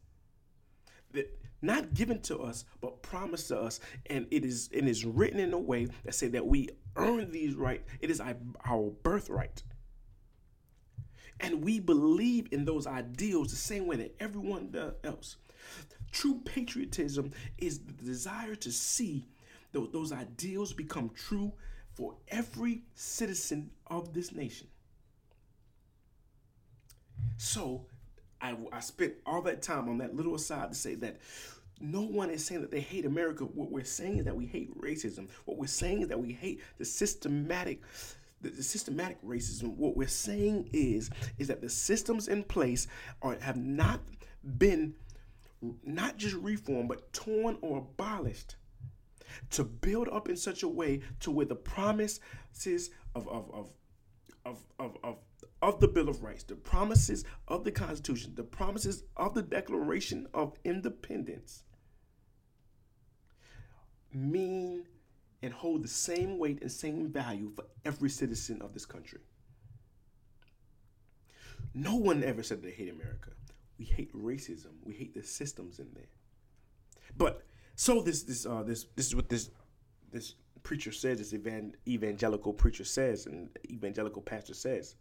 That 1.11 1.39
not 1.61 1.93
given 1.93 2.21
to 2.23 2.39
us, 2.39 2.65
but 2.81 3.01
promised 3.01 3.47
to 3.47 3.59
us, 3.59 3.79
and 4.07 4.27
it 4.31 4.43
is 4.43 4.69
it 4.73 4.85
is 4.85 5.05
written 5.05 5.39
in 5.39 5.53
a 5.53 5.57
way 5.57 5.87
that 6.03 6.13
say 6.13 6.27
that 6.27 6.45
we 6.45 6.69
earn 6.95 7.31
these 7.31 7.55
rights. 7.55 7.89
It 8.01 8.11
is 8.11 8.21
our, 8.21 8.89
birthright. 9.01 9.63
And 11.39 11.63
we 11.63 11.79
believe 11.79 12.47
in 12.51 12.65
those 12.65 12.85
ideals 12.85 13.49
the 13.49 13.55
same 13.55 13.87
way 13.87 13.95
that 13.97 14.15
everyone 14.19 14.73
else. 15.03 15.37
True 16.11 16.41
patriotism 16.45 17.31
is 17.57 17.79
the 17.79 17.93
desire 17.93 18.55
to 18.55 18.71
see 18.71 19.27
those 19.71 20.11
ideals 20.11 20.73
become 20.73 21.09
true 21.15 21.51
for 21.95 22.15
every 22.29 22.83
citizen 22.95 23.71
of 23.87 24.13
this 24.13 24.31
nation. 24.31 24.67
So 27.37 27.85
I, 28.41 28.55
I 28.71 28.79
spent 28.79 29.13
all 29.25 29.41
that 29.43 29.61
time 29.61 29.87
on 29.89 29.97
that 29.99 30.15
little 30.15 30.35
aside 30.35 30.69
to 30.69 30.75
say 30.75 30.95
that 30.95 31.17
no 31.79 32.01
one 32.01 32.29
is 32.29 32.45
saying 32.45 32.61
that 32.61 32.71
they 32.71 32.79
hate 32.79 33.05
America. 33.05 33.43
What 33.43 33.71
we're 33.71 33.83
saying 33.83 34.19
is 34.19 34.25
that 34.25 34.35
we 34.35 34.45
hate 34.45 34.79
racism. 34.79 35.27
What 35.45 35.57
we're 35.57 35.67
saying 35.67 36.01
is 36.01 36.07
that 36.09 36.19
we 36.19 36.33
hate 36.33 36.61
the 36.77 36.85
systematic 36.85 37.81
the, 38.41 38.61
systematic 38.61 39.21
racism. 39.23 39.75
What 39.75 39.95
we're 39.95 40.07
saying 40.07 40.69
is 40.73 41.09
is 41.37 41.47
that 41.47 41.61
the 41.61 41.69
systems 41.69 42.27
in 42.27 42.43
place 42.43 42.87
are 43.21 43.37
have 43.39 43.57
not 43.57 44.01
been 44.57 44.93
not 45.83 46.17
just 46.17 46.35
reformed 46.35 46.89
but 46.89 47.11
torn 47.13 47.57
or 47.61 47.77
abolished 47.77 48.57
to 49.51 49.63
build 49.63 50.09
up 50.09 50.29
in 50.29 50.35
such 50.35 50.63
a 50.63 50.67
way 50.67 51.01
to 51.21 51.31
where 51.31 51.45
the 51.45 51.55
promises 51.55 52.89
of 53.15 53.27
of 53.27 53.49
of 53.53 53.69
of 54.45 54.63
of, 54.79 54.97
of 55.03 55.17
of 55.61 55.79
the 55.79 55.87
Bill 55.87 56.09
of 56.09 56.23
Rights, 56.23 56.43
the 56.43 56.55
promises 56.55 57.23
of 57.47 57.63
the 57.63 57.71
Constitution, 57.71 58.33
the 58.35 58.43
promises 58.43 59.03
of 59.15 59.33
the 59.33 59.41
Declaration 59.41 60.27
of 60.33 60.53
Independence 60.65 61.63
mean 64.13 64.85
and 65.41 65.53
hold 65.53 65.83
the 65.83 65.89
same 65.89 66.37
weight 66.37 66.61
and 66.61 66.71
same 66.71 67.09
value 67.09 67.51
for 67.55 67.65
every 67.83 68.09
citizen 68.09 68.61
of 68.61 68.73
this 68.73 68.85
country. 68.85 69.19
No 71.73 71.95
one 71.95 72.23
ever 72.23 72.43
said 72.43 72.61
they 72.61 72.71
hate 72.71 72.89
America. 72.89 73.31
We 73.77 73.85
hate 73.85 74.13
racism. 74.13 74.71
We 74.83 74.93
hate 74.93 75.13
the 75.13 75.23
systems 75.23 75.79
in 75.79 75.89
there. 75.93 76.09
But 77.17 77.41
so 77.75 78.01
this 78.01 78.23
this 78.23 78.45
uh 78.45 78.63
this 78.63 78.85
this 78.95 79.07
is 79.07 79.15
what 79.15 79.29
this 79.29 79.49
this 80.11 80.35
preacher 80.63 80.91
says, 80.91 81.19
this 81.19 81.33
evan- 81.33 81.75
evangelical 81.87 82.53
preacher 82.53 82.85
says, 82.85 83.25
and 83.25 83.49
evangelical 83.69 84.21
pastor 84.21 84.53
says. 84.53 84.95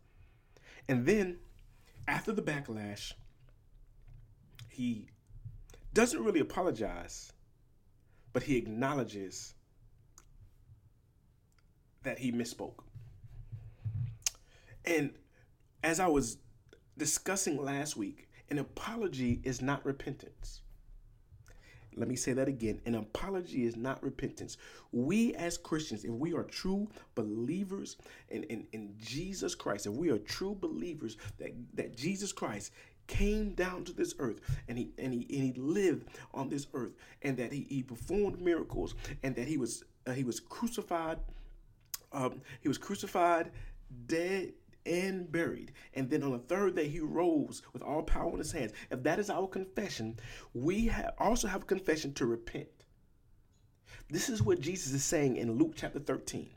And 0.88 1.06
then 1.06 1.38
after 2.08 2.32
the 2.32 2.42
backlash, 2.42 3.12
he 4.68 5.08
doesn't 5.94 6.22
really 6.22 6.40
apologize, 6.40 7.32
but 8.32 8.42
he 8.42 8.56
acknowledges 8.56 9.54
that 12.02 12.18
he 12.18 12.32
misspoke. 12.32 12.80
And 14.84 15.12
as 15.84 16.00
I 16.00 16.08
was 16.08 16.38
discussing 16.98 17.62
last 17.62 17.96
week, 17.96 18.28
an 18.50 18.58
apology 18.58 19.40
is 19.44 19.62
not 19.62 19.84
repentance. 19.84 20.61
Let 21.96 22.08
me 22.08 22.16
say 22.16 22.32
that 22.32 22.48
again. 22.48 22.80
An 22.86 22.94
apology 22.94 23.64
is 23.64 23.76
not 23.76 24.02
repentance. 24.02 24.56
We 24.92 25.34
as 25.34 25.58
Christians, 25.58 26.04
if 26.04 26.10
we 26.10 26.32
are 26.32 26.44
true 26.44 26.88
believers 27.14 27.96
in, 28.28 28.44
in, 28.44 28.66
in 28.72 28.94
Jesus 28.98 29.54
Christ, 29.54 29.86
if 29.86 29.92
we 29.92 30.10
are 30.10 30.18
true 30.18 30.56
believers 30.58 31.16
that, 31.38 31.52
that 31.74 31.96
Jesus 31.96 32.32
Christ 32.32 32.72
came 33.06 33.50
down 33.54 33.84
to 33.84 33.92
this 33.92 34.14
earth 34.18 34.40
and 34.68 34.78
he 34.78 34.90
and 34.96 35.12
he 35.12 35.20
and 35.36 35.44
he 35.44 35.52
lived 35.60 36.08
on 36.32 36.48
this 36.48 36.68
earth 36.72 36.92
and 37.22 37.36
that 37.36 37.52
he, 37.52 37.66
he 37.68 37.82
performed 37.82 38.40
miracles 38.40 38.94
and 39.22 39.34
that 39.34 39.48
he 39.48 39.56
was 39.56 39.82
uh, 40.06 40.12
he 40.12 40.24
was 40.24 40.38
crucified 40.40 41.18
um, 42.12 42.40
he 42.60 42.68
was 42.68 42.78
crucified 42.78 43.50
dead 44.06 44.52
and 44.86 45.30
buried. 45.30 45.72
And 45.94 46.10
then 46.10 46.22
on 46.22 46.32
the 46.32 46.38
third 46.38 46.76
day, 46.76 46.88
he 46.88 47.00
rose 47.00 47.62
with 47.72 47.82
all 47.82 48.02
power 48.02 48.32
in 48.32 48.38
his 48.38 48.52
hands. 48.52 48.72
If 48.90 49.02
that 49.02 49.18
is 49.18 49.30
our 49.30 49.46
confession, 49.46 50.18
we 50.54 50.88
ha- 50.88 51.10
also 51.18 51.48
have 51.48 51.62
a 51.62 51.66
confession 51.66 52.12
to 52.14 52.26
repent. 52.26 52.68
This 54.08 54.28
is 54.28 54.42
what 54.42 54.60
Jesus 54.60 54.92
is 54.92 55.04
saying 55.04 55.36
in 55.36 55.52
Luke 55.52 55.74
chapter 55.76 55.98
13. 55.98 56.50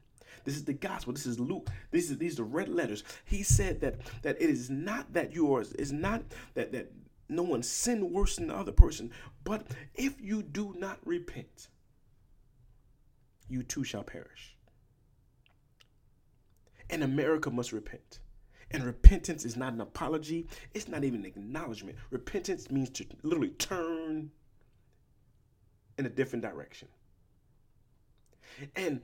This 0.43 0.55
is 0.55 0.65
the 0.65 0.73
gospel. 0.73 1.13
This 1.13 1.25
is 1.25 1.39
Luke. 1.39 1.69
These 1.91 2.11
are 2.11 2.15
these 2.15 2.33
are 2.33 2.37
the 2.37 2.43
red 2.43 2.69
letters. 2.69 3.03
He 3.25 3.41
said 3.41 3.81
that 3.81 3.95
that 4.21 4.39
it 4.39 4.49
is 4.49 4.69
not 4.69 5.11
that 5.13 5.33
yours 5.33 5.71
is 5.73 5.91
not 5.91 6.23
that 6.53 6.71
that 6.71 6.91
no 7.27 7.41
one 7.41 7.63
sinned 7.63 8.11
worse 8.11 8.35
than 8.35 8.47
the 8.47 8.55
other 8.55 8.71
person, 8.71 9.09
but 9.43 9.65
if 9.95 10.21
you 10.21 10.43
do 10.43 10.75
not 10.77 10.99
repent, 11.03 11.69
you 13.49 13.63
too 13.63 13.83
shall 13.83 14.03
perish 14.03 14.54
and 16.95 17.03
America 17.03 17.51
must 17.51 17.73
repent. 17.73 18.19
And 18.71 18.83
repentance 18.83 19.43
is 19.43 19.57
not 19.57 19.73
an 19.73 19.81
apology, 19.81 20.47
it's 20.73 20.87
not 20.87 21.03
even 21.03 21.19
an 21.19 21.25
acknowledgement. 21.25 21.97
Repentance 22.09 22.71
means 22.71 22.89
to 22.91 23.05
literally 23.21 23.49
turn 23.49 24.31
in 25.97 26.05
a 26.05 26.09
different 26.09 26.41
direction. 26.41 26.87
And 28.77 29.01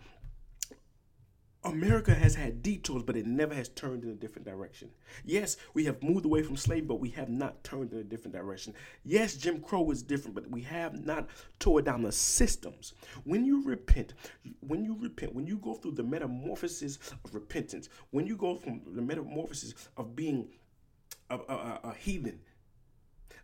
America 1.63 2.13
has 2.15 2.33
had 2.33 2.63
detours, 2.63 3.03
but 3.03 3.15
it 3.15 3.27
never 3.27 3.53
has 3.53 3.69
turned 3.69 4.03
in 4.03 4.09
a 4.09 4.15
different 4.15 4.47
direction. 4.47 4.89
Yes, 5.23 5.57
we 5.75 5.85
have 5.85 6.01
moved 6.01 6.25
away 6.25 6.41
from 6.41 6.57
slavery, 6.57 6.87
but 6.87 6.99
we 6.99 7.09
have 7.09 7.29
not 7.29 7.63
turned 7.63 7.93
in 7.93 7.99
a 7.99 8.03
different 8.03 8.35
direction. 8.35 8.73
Yes, 9.03 9.35
Jim 9.35 9.61
Crow 9.61 9.91
is 9.91 10.01
different, 10.01 10.33
but 10.33 10.49
we 10.49 10.61
have 10.61 11.05
not 11.05 11.29
tore 11.59 11.83
down 11.83 12.01
the 12.01 12.11
systems. 12.11 12.93
When 13.25 13.45
you 13.45 13.63
repent, 13.63 14.15
when 14.61 14.83
you 14.83 14.97
repent, 14.99 15.35
when 15.35 15.45
you 15.45 15.57
go 15.57 15.75
through 15.75 15.91
the 15.91 16.03
metamorphosis 16.03 16.97
of 17.23 17.35
repentance, 17.35 17.89
when 18.09 18.25
you 18.25 18.35
go 18.35 18.55
from 18.55 18.81
the 18.87 19.01
metamorphosis 19.01 19.75
of 19.97 20.15
being 20.15 20.49
a, 21.29 21.35
a, 21.35 21.79
a 21.83 21.93
heathen, 21.93 22.39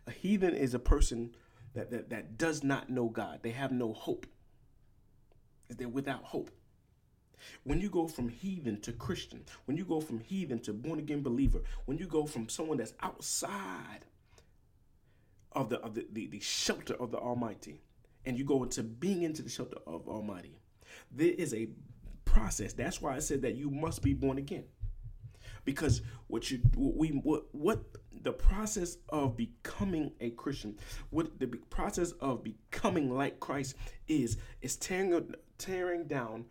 a 0.08 0.10
heathen 0.10 0.54
is 0.54 0.74
a 0.74 0.80
person 0.80 1.36
that, 1.74 1.92
that, 1.92 2.10
that 2.10 2.36
does 2.36 2.64
not 2.64 2.90
know 2.90 3.08
God. 3.08 3.40
They 3.42 3.52
have 3.52 3.70
no 3.70 3.92
hope. 3.92 4.26
They're 5.68 5.88
without 5.88 6.24
hope. 6.24 6.50
When 7.64 7.80
you 7.80 7.90
go 7.90 8.08
from 8.08 8.28
heathen 8.28 8.80
to 8.82 8.92
Christian, 8.92 9.44
when 9.66 9.76
you 9.76 9.84
go 9.84 10.00
from 10.00 10.20
heathen 10.20 10.58
to 10.60 10.72
born 10.72 10.98
again 10.98 11.22
believer, 11.22 11.60
when 11.86 11.98
you 11.98 12.06
go 12.06 12.26
from 12.26 12.48
someone 12.48 12.78
that's 12.78 12.94
outside 13.00 14.04
of 15.52 15.68
the 15.68 15.78
of 15.80 15.94
the, 15.94 16.06
the, 16.12 16.26
the 16.28 16.40
shelter 16.40 16.94
of 16.94 17.10
the 17.10 17.18
Almighty, 17.18 17.80
and 18.24 18.38
you 18.38 18.44
go 18.44 18.62
into 18.62 18.82
being 18.82 19.22
into 19.22 19.42
the 19.42 19.50
shelter 19.50 19.78
of 19.86 20.08
Almighty, 20.08 20.58
there 21.10 21.32
is 21.32 21.54
a 21.54 21.68
process. 22.24 22.72
That's 22.72 23.00
why 23.00 23.16
I 23.16 23.18
said 23.20 23.42
that 23.42 23.54
you 23.54 23.70
must 23.70 24.02
be 24.02 24.14
born 24.14 24.38
again. 24.38 24.64
Because 25.64 26.02
what 26.28 26.50
you 26.50 26.58
what 26.74 26.96
we 26.96 27.08
what 27.08 27.44
what 27.52 27.84
the 28.22 28.32
process 28.32 28.98
of 29.08 29.36
becoming 29.36 30.12
a 30.20 30.30
Christian, 30.30 30.78
what 31.10 31.38
the 31.38 31.46
process 31.46 32.12
of 32.12 32.42
becoming 32.42 33.14
like 33.14 33.40
Christ 33.40 33.76
is, 34.06 34.38
is 34.60 34.76
tearing 34.76 35.34
tearing 35.56 36.06
down 36.06 36.46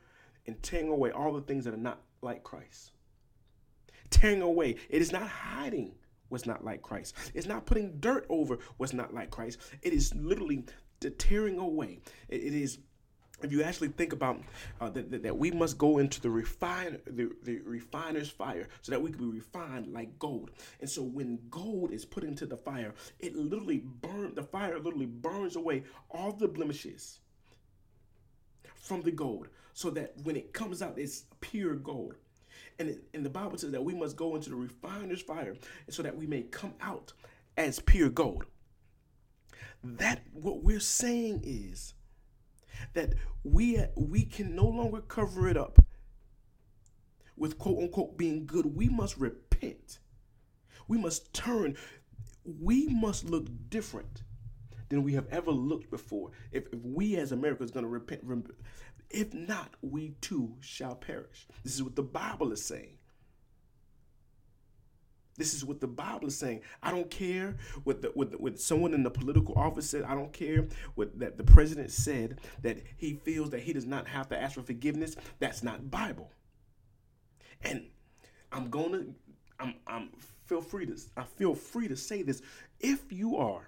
and 0.47 0.61
tearing 0.63 0.89
away 0.89 1.11
all 1.11 1.33
the 1.33 1.41
things 1.41 1.65
that 1.65 1.73
are 1.73 1.77
not 1.77 2.01
like 2.21 2.43
Christ. 2.43 2.91
Tearing 4.09 4.41
away. 4.41 4.77
It 4.89 5.01
is 5.01 5.11
not 5.11 5.27
hiding 5.27 5.93
what's 6.29 6.45
not 6.45 6.63
like 6.63 6.81
Christ. 6.81 7.15
It's 7.33 7.47
not 7.47 7.65
putting 7.65 7.99
dirt 7.99 8.25
over 8.29 8.59
what's 8.77 8.93
not 8.93 9.13
like 9.13 9.29
Christ. 9.29 9.59
It 9.81 9.93
is 9.93 10.13
literally 10.15 10.65
the 10.99 11.09
tearing 11.11 11.59
away. 11.59 11.99
it, 12.29 12.41
it 12.41 12.53
is 12.53 12.79
if 13.43 13.51
you 13.51 13.61
actually 13.61 13.89
think 13.89 14.13
about 14.13 14.41
uh, 14.81 14.89
that, 14.89 15.23
that, 15.23 15.37
we 15.37 15.51
must 15.51 15.77
go 15.77 15.99
into 15.99 16.19
the 16.21 16.29
refine 16.29 16.99
the, 17.05 17.29
the 17.43 17.59
refiner's 17.65 18.29
fire 18.29 18.67
so 18.81 18.91
that 18.91 19.01
we 19.01 19.11
can 19.11 19.19
be 19.29 19.37
refined 19.37 19.93
like 19.93 20.17
gold 20.17 20.51
and 20.79 20.89
so 20.89 21.03
when 21.03 21.39
gold 21.49 21.91
is 21.91 22.05
put 22.05 22.23
into 22.23 22.45
the 22.45 22.57
fire 22.57 22.93
it 23.19 23.35
literally 23.35 23.83
burn 24.01 24.33
the 24.35 24.43
fire 24.43 24.79
literally 24.79 25.05
burns 25.05 25.55
away 25.55 25.83
all 26.09 26.31
the 26.31 26.47
blemishes 26.47 27.19
from 28.75 29.01
the 29.01 29.11
gold 29.11 29.47
so 29.77 29.91
that 29.91 30.13
when 30.23 30.35
it 30.35 30.53
comes 30.53 30.81
out 30.81 30.97
it's 30.97 31.25
pure 31.39 31.75
gold 31.75 32.15
and, 32.79 32.89
it, 32.89 33.03
and 33.13 33.23
the 33.23 33.29
bible 33.29 33.57
says 33.57 33.71
that 33.71 33.83
we 33.83 33.93
must 33.93 34.15
go 34.15 34.35
into 34.35 34.49
the 34.49 34.55
refiner's 34.55 35.21
fire 35.21 35.55
so 35.87 36.01
that 36.01 36.17
we 36.17 36.25
may 36.25 36.41
come 36.41 36.73
out 36.81 37.13
as 37.57 37.79
pure 37.79 38.09
gold 38.09 38.45
that 39.83 40.21
what 40.33 40.63
we're 40.63 40.79
saying 40.79 41.41
is 41.43 41.93
that 42.93 43.13
we 43.43 43.79
we 43.95 44.23
can 44.23 44.55
no 44.55 44.65
longer 44.65 45.01
cover 45.01 45.47
it 45.47 45.57
up 45.57 45.79
with 47.35 47.57
quote 47.57 47.77
unquote 47.77 48.17
being 48.17 48.45
good. 48.45 48.75
We 48.75 48.89
must 48.89 49.17
repent. 49.17 49.99
We 50.87 50.97
must 50.97 51.33
turn. 51.33 51.77
We 52.43 52.87
must 52.87 53.29
look 53.29 53.47
different 53.69 54.23
than 54.89 55.03
we 55.03 55.13
have 55.13 55.27
ever 55.29 55.51
looked 55.51 55.89
before. 55.89 56.31
If, 56.51 56.67
if 56.71 56.79
we 56.83 57.15
as 57.17 57.31
America 57.31 57.63
is 57.63 57.71
going 57.71 57.83
to 57.83 57.89
repent, 57.89 58.23
if 59.09 59.33
not, 59.33 59.75
we 59.81 60.15
too 60.21 60.55
shall 60.59 60.95
perish. 60.95 61.47
This 61.63 61.75
is 61.75 61.83
what 61.83 61.95
the 61.95 62.03
Bible 62.03 62.51
is 62.51 62.63
saying. 62.63 62.97
This 65.37 65.53
is 65.53 65.63
what 65.63 65.79
the 65.79 65.87
Bible 65.87 66.27
is 66.27 66.37
saying. 66.37 66.61
I 66.81 66.91
don't 66.91 67.11
care 67.11 67.57
what 67.83 68.01
the, 68.01 68.09
what, 68.09 68.31
the, 68.31 68.37
what 68.37 68.59
someone 68.59 68.93
in 68.93 69.03
the 69.03 69.11
political 69.11 69.53
office 69.55 69.87
said. 69.89 70.03
I 70.03 70.15
don't 70.15 70.33
care 70.33 70.67
what 70.95 71.19
that 71.19 71.37
the 71.37 71.43
president 71.43 71.91
said 71.91 72.39
that 72.63 72.79
he 72.97 73.13
feels 73.13 73.51
that 73.51 73.61
he 73.61 73.71
does 73.71 73.85
not 73.85 74.07
have 74.07 74.27
to 74.29 74.41
ask 74.41 74.55
for 74.55 74.63
forgiveness. 74.63 75.15
That's 75.39 75.61
not 75.61 75.91
Bible. 75.91 76.31
And 77.61 77.85
I'm 78.51 78.69
gonna 78.69 79.03
I'm 79.59 79.75
I'm 79.85 80.09
feel 80.47 80.61
free 80.61 80.87
to 80.87 80.97
I 81.15 81.23
feel 81.23 81.53
free 81.53 81.87
to 81.87 81.95
say 81.95 82.23
this. 82.23 82.41
If 82.79 83.11
you 83.11 83.37
are 83.37 83.67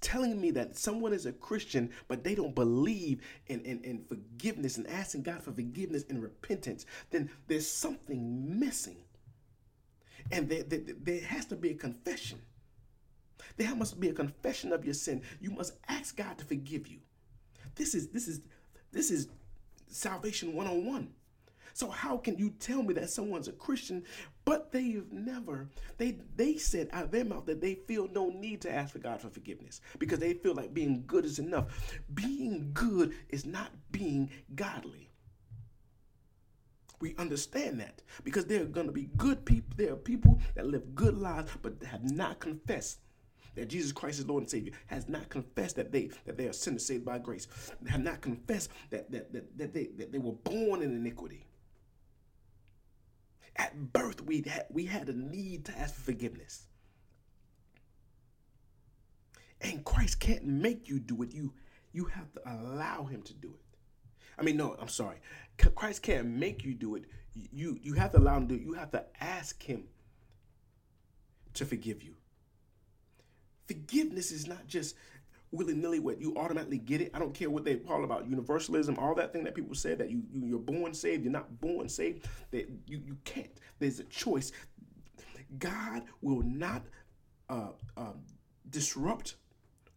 telling 0.00 0.40
me 0.40 0.50
that 0.52 0.76
someone 0.76 1.12
is 1.12 1.26
a 1.26 1.32
Christian, 1.32 1.90
but 2.08 2.24
they 2.24 2.34
don't 2.34 2.54
believe 2.54 3.20
in, 3.46 3.60
in, 3.64 3.82
in 3.84 4.04
forgiveness 4.08 4.76
and 4.76 4.86
asking 4.86 5.22
God 5.22 5.42
for 5.42 5.52
forgiveness 5.52 6.04
and 6.08 6.22
repentance, 6.22 6.86
then 7.10 7.30
there's 7.46 7.68
something 7.68 8.58
missing. 8.58 8.96
And 10.30 10.48
there, 10.48 10.62
there, 10.62 10.80
there 11.02 11.20
has 11.20 11.46
to 11.46 11.56
be 11.56 11.70
a 11.70 11.74
confession. 11.74 12.40
There 13.56 13.74
must 13.74 14.00
be 14.00 14.08
a 14.08 14.14
confession 14.14 14.72
of 14.72 14.84
your 14.84 14.94
sin. 14.94 15.22
You 15.40 15.50
must 15.50 15.74
ask 15.88 16.16
God 16.16 16.38
to 16.38 16.44
forgive 16.44 16.86
you. 16.86 16.98
This 17.74 17.94
is 17.94 18.08
this 18.08 18.28
is 18.28 18.40
this 18.92 19.10
is 19.10 19.28
salvation 19.88 20.54
one 20.54 20.66
on 20.66 20.86
one. 20.86 21.12
So 21.74 21.88
how 21.88 22.18
can 22.18 22.36
you 22.38 22.50
tell 22.50 22.82
me 22.82 22.94
that 22.94 23.10
someone's 23.10 23.48
a 23.48 23.52
Christian, 23.52 24.04
but 24.44 24.72
they've 24.72 25.10
never 25.12 25.68
they 25.98 26.18
they 26.36 26.56
said 26.56 26.88
out 26.92 27.04
of 27.04 27.10
their 27.10 27.24
mouth 27.24 27.46
that 27.46 27.60
they 27.60 27.74
feel 27.74 28.08
no 28.08 28.30
need 28.30 28.60
to 28.62 28.72
ask 28.72 28.92
for 28.92 28.98
God 28.98 29.20
for 29.20 29.28
forgiveness 29.28 29.80
because 29.98 30.18
they 30.18 30.34
feel 30.34 30.54
like 30.54 30.74
being 30.74 31.04
good 31.06 31.24
is 31.24 31.38
enough. 31.38 32.00
Being 32.14 32.70
good 32.74 33.14
is 33.28 33.46
not 33.46 33.70
being 33.90 34.30
godly. 34.54 35.10
We 37.00 37.16
understand 37.18 37.80
that 37.80 38.02
because 38.22 38.46
there 38.46 38.62
are 38.62 38.66
going 38.66 38.86
to 38.86 38.92
be 38.92 39.10
good 39.16 39.44
people. 39.44 39.74
There 39.76 39.92
are 39.92 39.96
people 39.96 40.40
that 40.54 40.66
live 40.66 40.94
good 40.94 41.18
lives 41.18 41.50
but 41.60 41.82
have 41.84 42.04
not 42.04 42.38
confessed 42.38 43.00
that 43.54 43.68
Jesus 43.68 43.92
Christ 43.92 44.20
is 44.20 44.26
Lord 44.26 44.42
and 44.42 44.50
Savior, 44.50 44.72
has 44.86 45.08
not 45.08 45.28
confessed 45.28 45.76
that 45.76 45.92
they 45.92 46.10
that 46.24 46.36
they 46.36 46.46
are 46.46 46.52
sinners 46.52 46.86
saved 46.86 47.04
by 47.04 47.18
grace, 47.18 47.48
have 47.88 48.02
not 48.02 48.20
confessed 48.20 48.70
that 48.90 49.10
that, 49.10 49.32
that, 49.32 49.58
that 49.58 49.74
they 49.74 49.86
that 49.98 50.12
they 50.12 50.18
were 50.18 50.32
born 50.32 50.82
in 50.82 50.94
iniquity. 50.94 51.44
At 53.56 53.92
birth, 53.92 54.22
we 54.22 54.42
had 54.42 54.66
we 54.70 54.86
had 54.86 55.08
a 55.08 55.12
need 55.12 55.66
to 55.66 55.78
ask 55.78 55.94
for 55.94 56.02
forgiveness. 56.02 56.66
And 59.60 59.84
Christ 59.84 60.18
can't 60.20 60.44
make 60.44 60.88
you 60.88 60.98
do 60.98 61.22
it. 61.22 61.32
You 61.32 61.52
you 61.92 62.06
have 62.06 62.32
to 62.32 62.40
allow 62.46 63.04
him 63.04 63.22
to 63.22 63.34
do 63.34 63.48
it. 63.48 63.78
I 64.38 64.42
mean, 64.42 64.56
no, 64.56 64.74
I'm 64.80 64.88
sorry. 64.88 65.18
Christ 65.74 66.02
can't 66.02 66.26
make 66.26 66.64
you 66.64 66.74
do 66.74 66.94
it. 66.96 67.04
You 67.34 67.78
you 67.82 67.94
have 67.94 68.12
to 68.12 68.18
allow 68.18 68.38
him 68.38 68.48
to 68.48 68.54
do 68.54 68.60
it. 68.60 68.64
You 68.64 68.72
have 68.74 68.90
to 68.92 69.04
ask 69.20 69.62
him 69.62 69.84
to 71.54 71.64
forgive 71.64 72.02
you. 72.02 72.14
Forgiveness 73.66 74.32
is 74.32 74.46
not 74.46 74.66
just 74.66 74.96
willy 75.52 75.74
nilly 75.74 76.00
what 76.00 76.20
you 76.20 76.34
automatically 76.36 76.78
get 76.78 77.00
it. 77.00 77.10
I 77.14 77.18
don't 77.18 77.34
care 77.34 77.50
what 77.50 77.64
they 77.64 77.76
call 77.76 78.04
about 78.04 78.28
universalism, 78.28 78.98
all 78.98 79.14
that 79.14 79.32
thing 79.32 79.44
that 79.44 79.54
people 79.54 79.74
said 79.74 79.98
that 79.98 80.10
you, 80.10 80.22
you 80.32 80.56
are 80.56 80.58
born 80.58 80.94
saved, 80.94 81.22
you're 81.22 81.32
not 81.32 81.60
born 81.60 81.88
saved. 81.88 82.26
That 82.50 82.68
you 82.86 83.00
you 83.04 83.16
can't. 83.24 83.50
There's 83.78 84.00
a 84.00 84.04
choice. 84.04 84.50
God 85.58 86.02
will 86.22 86.42
not 86.42 86.82
uh, 87.48 87.68
uh, 87.96 88.12
disrupt 88.70 89.36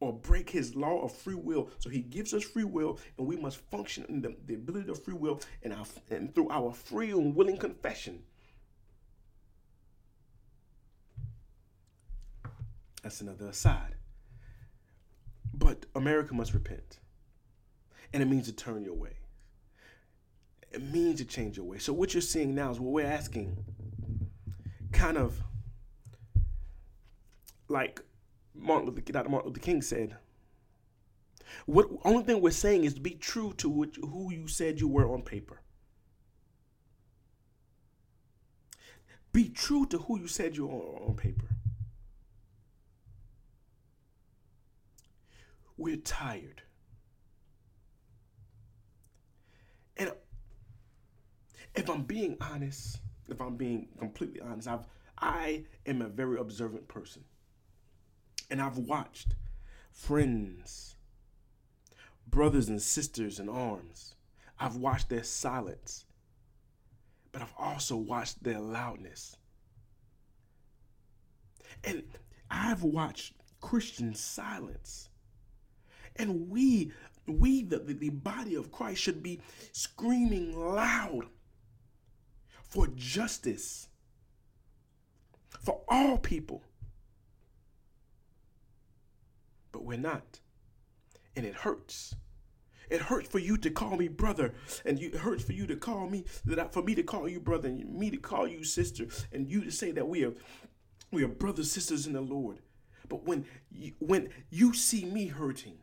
or 0.01 0.11
break 0.11 0.49
his 0.49 0.75
law 0.75 1.01
of 1.01 1.13
free 1.13 1.35
will. 1.35 1.69
So 1.79 1.89
he 1.89 2.01
gives 2.01 2.33
us 2.33 2.43
free 2.43 2.65
will, 2.65 2.99
and 3.17 3.25
we 3.25 3.37
must 3.37 3.57
function 3.71 4.05
in 4.09 4.21
the, 4.21 4.35
the 4.45 4.55
ability 4.55 4.91
of 4.91 5.01
free 5.01 5.13
will 5.13 5.39
and, 5.63 5.73
our, 5.73 5.85
and 6.11 6.35
through 6.35 6.49
our 6.49 6.73
free 6.73 7.11
and 7.11 7.33
willing 7.33 7.57
confession. 7.57 8.23
That's 13.01 13.21
another 13.21 13.47
aside. 13.47 13.94
But 15.57 15.85
America 15.95 16.33
must 16.33 16.53
repent. 16.53 16.99
And 18.13 18.21
it 18.21 18.25
means 18.25 18.45
to 18.45 18.53
turn 18.53 18.83
your 18.83 18.93
way. 18.93 19.17
It 20.71 20.81
means 20.81 21.19
to 21.19 21.25
change 21.25 21.55
your 21.57 21.65
way. 21.65 21.77
So 21.77 21.93
what 21.93 22.13
you're 22.13 22.21
seeing 22.21 22.53
now 22.53 22.71
is 22.71 22.79
what 22.79 22.91
we're 22.91 23.05
asking 23.05 23.63
kind 24.91 25.17
of 25.17 25.41
like 27.67 28.01
Martin 28.53 28.89
Luther, 28.89 29.01
Dr. 29.01 29.29
Martin 29.29 29.49
Luther 29.49 29.61
King 29.61 29.81
said, 29.81 30.17
what 31.65 31.87
only 32.03 32.23
thing 32.23 32.41
we're 32.41 32.51
saying 32.51 32.83
is 32.83 32.93
to 32.95 33.01
be 33.01 33.11
true 33.11 33.53
to 33.57 33.69
what, 33.69 33.95
who 33.95 34.31
you 34.31 34.47
said 34.47 34.79
you 34.79 34.87
were 34.87 35.09
on 35.11 35.21
paper. 35.21 35.61
Be 39.31 39.49
true 39.49 39.85
to 39.87 39.97
who 39.97 40.19
you 40.19 40.27
said 40.27 40.55
you 40.55 40.67
were 40.67 40.99
on 41.07 41.15
paper. 41.15 41.54
We're 45.77 45.97
tired. 45.97 46.61
And 49.97 50.11
if 51.75 51.89
I'm 51.89 52.03
being 52.03 52.37
honest, 52.41 52.99
if 53.29 53.41
I'm 53.41 53.55
being 53.55 53.87
completely 53.99 54.41
honest, 54.41 54.67
I've 54.67 54.85
I 55.17 55.65
am 55.85 56.01
a 56.01 56.09
very 56.09 56.37
observant 56.39 56.87
person. 56.87 57.23
And 58.49 58.61
I've 58.61 58.77
watched 58.77 59.35
friends, 59.91 60.97
brothers 62.27 62.69
and 62.69 62.81
sisters 62.81 63.39
in 63.39 63.49
arms. 63.49 64.15
I've 64.59 64.75
watched 64.75 65.09
their 65.09 65.23
silence, 65.23 66.05
but 67.31 67.41
I've 67.41 67.53
also 67.57 67.95
watched 67.95 68.43
their 68.43 68.59
loudness. 68.59 69.37
And 71.83 72.03
I've 72.49 72.83
watched 72.83 73.33
Christian 73.61 74.13
silence. 74.15 75.09
And 76.15 76.49
we, 76.49 76.91
we, 77.27 77.63
the, 77.63 77.79
the 77.79 78.09
body 78.09 78.55
of 78.55 78.71
Christ, 78.71 79.01
should 79.01 79.21
be 79.21 79.41
screaming 79.71 80.57
loud 80.57 81.25
for 82.63 82.87
justice 82.95 83.89
for 85.61 85.81
all 85.87 86.17
people 86.17 86.63
but 89.71 89.83
we're 89.83 89.97
not. 89.97 90.39
And 91.35 91.45
it 91.45 91.53
hurts 91.53 92.15
It 92.89 93.01
hurts 93.01 93.27
for 93.27 93.39
you 93.39 93.57
to 93.57 93.69
call 93.69 93.97
me 93.97 94.07
brother, 94.07 94.53
and 94.85 94.99
you, 94.99 95.09
it 95.09 95.15
hurts 95.15 95.43
for 95.43 95.51
you 95.51 95.67
to 95.67 95.75
call 95.75 96.07
me 96.07 96.23
that 96.45 96.59
I, 96.59 96.67
for 96.67 96.81
me 96.81 96.95
to 96.95 97.03
call 97.03 97.27
you 97.27 97.39
brother, 97.41 97.67
and 97.67 97.93
me 97.93 98.09
to 98.11 98.17
call 98.17 98.47
you 98.47 98.63
sister, 98.63 99.07
and 99.33 99.49
you 99.49 99.63
to 99.65 99.71
say 99.71 99.91
that 99.91 100.07
we 100.07 100.23
are 100.23 100.33
we 101.11 101.23
are 101.23 101.27
brothers 101.27 101.71
sisters 101.71 102.07
in 102.07 102.13
the 102.13 102.21
Lord. 102.21 102.59
But 103.09 103.25
when 103.25 103.45
you, 103.69 103.93
when 103.99 104.29
you 104.49 104.73
see 104.73 105.03
me 105.05 105.27
hurting, 105.27 105.77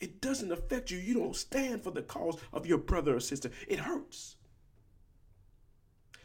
it 0.00 0.20
doesn't 0.20 0.52
affect 0.52 0.90
you. 0.90 0.98
You 0.98 1.14
don't 1.14 1.36
stand 1.36 1.82
for 1.82 1.90
the 1.90 2.02
cause 2.02 2.38
of 2.52 2.66
your 2.66 2.78
brother 2.78 3.16
or 3.16 3.20
sister. 3.20 3.50
It 3.66 3.78
hurts. 3.78 4.36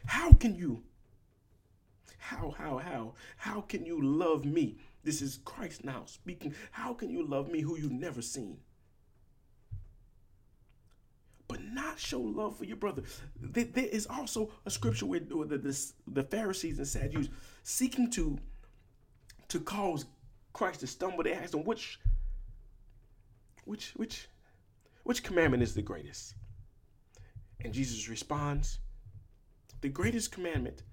How 0.06 0.34
can 0.34 0.56
you? 0.56 0.84
How, 2.18 2.54
how, 2.58 2.78
how? 2.78 3.14
How 3.38 3.62
can 3.62 3.86
you 3.86 4.02
love 4.02 4.46
me? 4.46 4.78
This 5.04 5.22
is 5.22 5.40
Christ 5.44 5.84
now 5.84 6.04
speaking. 6.06 6.54
How 6.72 6.94
can 6.94 7.10
you 7.10 7.26
love 7.26 7.50
me 7.50 7.62
who 7.62 7.78
you've 7.78 7.92
never 7.92 8.22
seen? 8.22 8.58
But 11.48 11.64
not 11.64 12.00
show 12.00 12.22
love 12.22 12.58
for 12.58 12.66
your 12.66 12.78
brother. 12.78 13.04
There 13.40 13.86
is 13.86 14.08
also 14.08 14.52
a 14.66 14.72
scripture 14.72 15.06
where 15.06 15.20
the, 15.20 15.92
the, 16.08 16.24
Pharisees 16.24 16.78
and 16.78 16.88
Sadducees 16.88 17.30
seeking 17.64 18.10
to, 18.12 18.38
to 19.50 19.60
cause 19.60 20.06
Christ 20.54 20.80
to 20.82 20.88
stumble. 20.88 21.24
They 21.24 21.34
asked 21.34 21.54
him, 21.54 21.66
which, 21.66 22.00
which, 23.72 23.94
which, 23.96 24.28
which 25.04 25.24
commandment 25.24 25.64
is 25.64 25.74
the 25.74 25.82
greatest? 25.82 26.36
And 27.64 27.74
Jesus 27.74 28.10
responds, 28.10 28.80
the 29.80 29.88
greatest 29.88 30.30
commandment 30.30 30.84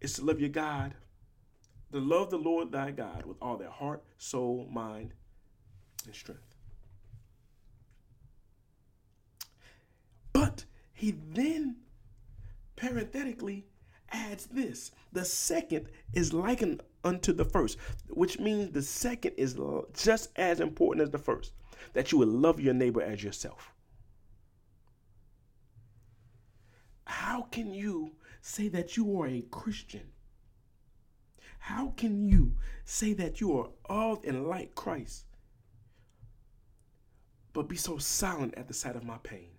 is 0.00 0.12
to 0.12 0.24
love 0.24 0.38
your 0.38 0.50
God, 0.50 0.94
to 1.90 1.98
love 1.98 2.30
the 2.30 2.38
Lord 2.38 2.70
thy 2.70 2.92
God 2.92 3.26
with 3.26 3.38
all 3.42 3.56
their 3.56 3.70
heart, 3.70 4.04
soul, 4.18 4.68
mind, 4.70 5.14
and 6.04 6.14
strength. 6.14 6.54
But 10.32 10.64
he 10.92 11.10
then 11.10 11.78
parenthetically 12.76 13.66
adds 14.12 14.46
this 14.46 14.92
the 15.12 15.24
second 15.24 15.88
is 16.12 16.32
likened 16.32 16.84
unto 17.02 17.32
the 17.32 17.44
first, 17.44 17.78
which 18.10 18.38
means 18.38 18.70
the 18.70 18.82
second 18.82 19.32
is 19.36 19.58
just 19.92 20.30
as 20.36 20.60
important 20.60 21.02
as 21.02 21.10
the 21.10 21.18
first 21.18 21.50
that 21.92 22.12
you 22.12 22.18
would 22.18 22.28
love 22.28 22.60
your 22.60 22.74
neighbor 22.74 23.02
as 23.02 23.22
yourself. 23.22 23.72
How 27.04 27.42
can 27.50 27.72
you 27.72 28.12
say 28.40 28.68
that 28.68 28.96
you 28.96 29.20
are 29.20 29.26
a 29.26 29.42
Christian? 29.50 30.12
How 31.58 31.92
can 31.96 32.28
you 32.28 32.54
say 32.84 33.12
that 33.14 33.40
you 33.40 33.58
are 33.58 33.68
of 33.86 34.24
and 34.24 34.46
like 34.46 34.74
Christ, 34.74 35.24
but 37.52 37.68
be 37.68 37.76
so 37.76 37.98
silent 37.98 38.54
at 38.56 38.68
the 38.68 38.74
sight 38.74 38.96
of 38.96 39.04
my 39.04 39.18
pain? 39.18 39.50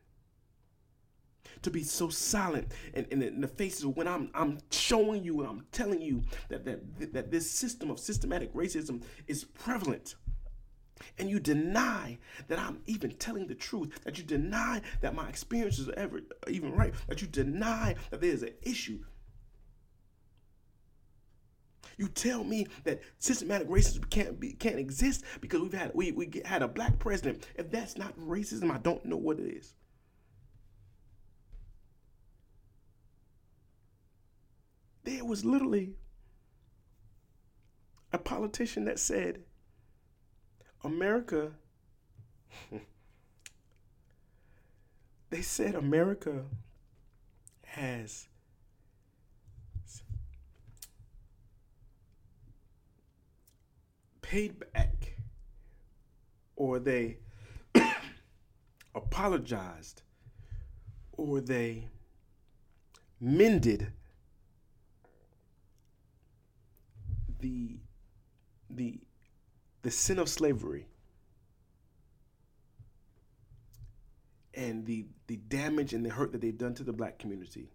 To 1.63 1.71
be 1.71 1.83
so 1.83 2.09
silent 2.09 2.71
and, 2.93 3.07
in 3.07 3.41
the 3.41 3.47
faces 3.47 3.83
of 3.83 3.97
when 3.97 4.07
I'm 4.07 4.29
I'm 4.33 4.59
showing 4.69 5.23
you 5.23 5.39
and 5.41 5.49
I'm 5.49 5.65
telling 5.71 6.01
you 6.01 6.23
that, 6.49 6.65
that 6.65 7.13
that 7.13 7.31
this 7.31 7.49
system 7.49 7.89
of 7.89 7.99
systematic 7.99 8.53
racism 8.53 9.01
is 9.27 9.43
prevalent 9.43 10.15
and 11.17 11.29
you 11.29 11.39
deny 11.39 12.17
that 12.47 12.59
I'm 12.59 12.81
even 12.85 13.11
telling 13.11 13.47
the 13.47 13.55
truth, 13.55 14.03
that 14.03 14.17
you 14.17 14.23
deny 14.23 14.81
that 15.01 15.15
my 15.15 15.27
experiences 15.29 15.89
are 15.89 15.97
ever 15.97 16.21
even 16.47 16.73
right, 16.73 16.93
that 17.07 17.21
you 17.21 17.27
deny 17.27 17.95
that 18.11 18.21
there's 18.21 18.43
an 18.43 18.53
issue. 18.61 18.99
You 21.97 22.07
tell 22.07 22.43
me 22.43 22.67
that 22.83 23.01
systematic 23.17 23.67
racism 23.67 24.07
can't 24.09 24.39
be 24.39 24.53
can't 24.53 24.77
exist 24.77 25.23
because 25.41 25.61
we've 25.61 25.73
had 25.73 25.91
we, 25.95 26.11
we 26.11 26.29
had 26.45 26.61
a 26.61 26.67
black 26.67 26.99
president. 26.99 27.47
If 27.55 27.71
that's 27.71 27.97
not 27.97 28.17
racism, 28.19 28.71
I 28.71 28.77
don't 28.77 29.03
know 29.05 29.17
what 29.17 29.39
it 29.39 29.47
is. 29.47 29.73
There 35.03 35.25
was 35.25 35.43
literally 35.43 35.95
a 38.11 38.17
politician 38.17 38.85
that 38.85 38.99
said 38.99 39.43
America, 40.87 41.51
they 45.29 45.41
said 45.41 45.75
America 45.75 46.45
has 47.65 48.29
paid 54.21 54.57
back 54.71 55.17
or 56.55 56.79
they 56.79 57.17
apologized 58.95 60.03
or 61.11 61.41
they 61.41 61.89
mended 63.19 63.91
the 67.41 67.75
the 68.69 69.01
the 69.81 69.91
sin 69.91 70.19
of 70.19 70.29
slavery 70.29 70.87
and 74.53 74.85
the 74.85 75.05
the 75.27 75.37
damage 75.37 75.93
and 75.93 76.05
the 76.05 76.09
hurt 76.09 76.31
that 76.31 76.41
they've 76.41 76.57
done 76.57 76.73
to 76.73 76.83
the 76.83 76.93
black 76.93 77.19
community 77.19 77.69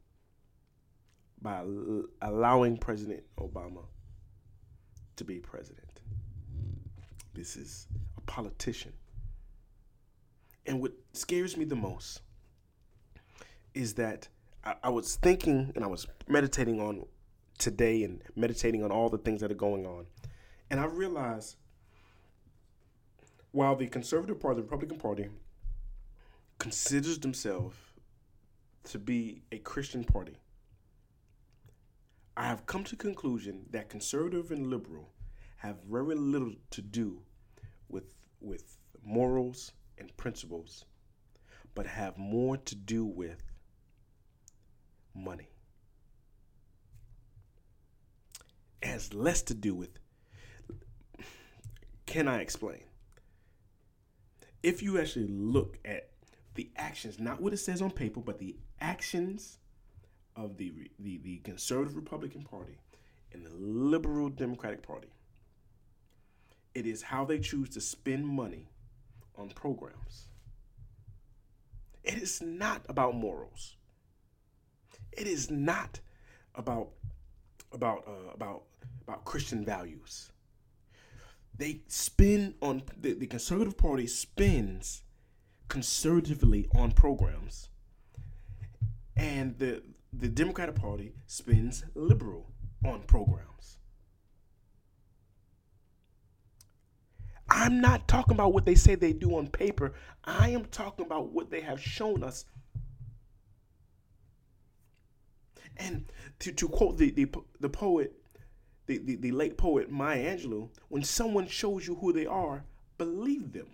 by 1.41 1.63
allowing 2.21 2.77
President 2.77 3.23
Obama 3.39 3.85
to 5.17 5.25
be 5.25 5.39
president. 5.39 6.01
This 7.35 7.57
is 7.57 7.89
a 8.17 8.21
politician. 8.23 8.93
And 10.67 10.81
what 10.81 10.93
scares 11.13 11.57
me 11.57 11.65
the 11.65 11.77
most 11.77 12.21
is 13.75 13.95
that 13.95 14.29
I, 14.65 14.75
I 14.85 14.89
was 14.91 15.17
thinking 15.17 15.73
and 15.75 15.85
I 15.85 15.89
was 15.89 16.07
meditating 16.29 16.81
on 16.81 17.07
today 17.59 18.05
and 18.05 18.23
meditating 18.37 18.85
on 18.85 18.91
all 18.91 19.09
the 19.09 19.19
things 19.19 19.41
that 19.41 19.51
are 19.51 19.55
going 19.55 19.87
on. 19.87 20.07
And 20.71 20.79
I 20.79 20.85
realized 20.85 21.57
while 23.53 23.77
the 23.77 23.87
Conservative 23.87 24.41
Party, 24.41 24.57
the 24.57 24.63
Republican 24.63 24.99
Party, 24.99 25.29
considers 26.59 27.19
themselves 27.19 27.77
to 28.85 28.99
be 28.99 29.43
a 29.53 29.59
Christian 29.59 30.05
party, 30.05 30.37
I 32.37 32.47
have 32.47 32.67
come 32.67 32.83
to 32.85 32.97
the 32.97 33.03
conclusion 33.03 33.67
that 33.71 33.91
conservative 33.91 34.51
and 34.51 34.69
liberal 34.69 35.11
have 35.57 35.77
very 35.89 36.15
little 36.15 36.55
to 36.71 36.83
do 36.83 37.21
with 37.89 38.05
with 38.41 38.79
morals 39.05 39.73
and 39.99 40.17
principles, 40.17 40.87
but 41.75 41.87
have 41.87 42.17
more 42.17 42.57
to 42.57 42.75
do 42.75 43.05
with 43.05 43.43
money. 45.15 45.49
It 48.81 48.89
has 48.89 49.13
less 49.13 49.43
to 49.43 49.55
do 49.55 49.75
with 49.75 49.91
can 52.07 52.29
I 52.29 52.41
explain? 52.41 52.83
If 54.63 54.83
you 54.83 55.01
actually 55.01 55.29
look 55.29 55.79
at 55.85 56.09
the 56.55 56.71
actions, 56.77 57.19
not 57.19 57.41
what 57.41 57.53
it 57.53 57.59
says 57.59 57.83
on 57.83 57.91
paper, 57.91 58.21
but 58.21 58.39
the 58.39 58.57
actions 58.81 59.59
of 60.37 60.57
the 60.57 60.73
the, 60.99 61.19
the 61.19 61.39
conservative 61.39 61.97
Republican 61.97 62.43
Party 62.43 62.79
and 63.33 63.45
the 63.45 63.55
liberal 63.55 64.29
Democratic 64.29 64.83
Party, 64.83 65.09
it 66.75 66.87
is 66.87 67.03
how 67.03 67.25
they 67.25 67.39
choose 67.39 67.71
to 67.71 67.81
spend 67.81 68.27
money 68.27 68.69
on 69.37 69.49
programs. 69.51 70.27
It 72.05 72.15
is 72.15 72.43
not 72.43 72.85
about 72.89 73.15
morals. 73.15 73.77
It 75.13 75.27
is 75.27 75.51
not 75.51 76.01
about 76.55 76.91
about 77.73 78.05
uh, 78.07 78.33
about 78.35 78.63
about 79.03 79.25
Christian 79.25 79.65
values 79.65 80.32
they 81.57 81.81
spin 81.89 82.55
on 82.63 82.83
the, 82.99 83.15
the 83.15 83.27
conservative 83.27 83.77
party 83.77 84.07
spins 84.07 85.03
conservatively 85.69 86.69
on 86.75 86.93
programs. 86.93 87.69
And 89.17 89.59
the 89.59 89.83
the 90.13 90.29
democratic 90.29 90.75
party 90.75 91.13
spins 91.27 91.85
liberal 91.95 92.51
on 92.85 93.03
programs. 93.03 93.79
I'm 97.49 97.81
not 97.81 98.09
talking 98.09 98.35
about 98.35 98.53
what 98.53 98.65
they 98.65 98.75
say 98.75 98.95
they 98.95 99.13
do 99.13 99.37
on 99.37 99.47
paper. 99.47 99.95
I 100.25 100.51
am 100.51 100.65
talking 100.67 101.05
about 101.05 101.33
what 101.33 101.51
they 101.51 101.61
have 101.61 101.81
shown 101.81 102.23
us. 102.23 102.47
And 105.77 106.07
to, 106.41 106.53
to 106.53 106.69
quote 106.69 106.99
the, 106.99 107.11
the, 107.11 107.31
the 107.61 107.69
poet 107.69 108.15
the, 108.87 108.99
the, 108.99 109.17
the 109.17 109.33
late 109.33 109.57
poet 109.57 109.91
Maya 109.91 110.37
Angelou, 110.37 110.69
when 110.89 111.03
someone 111.03 111.47
shows 111.47 111.87
you 111.87 111.97
who 111.97 112.13
they 112.13 112.27
are, 112.27 112.65
believe 112.99 113.53
them. 113.53 113.69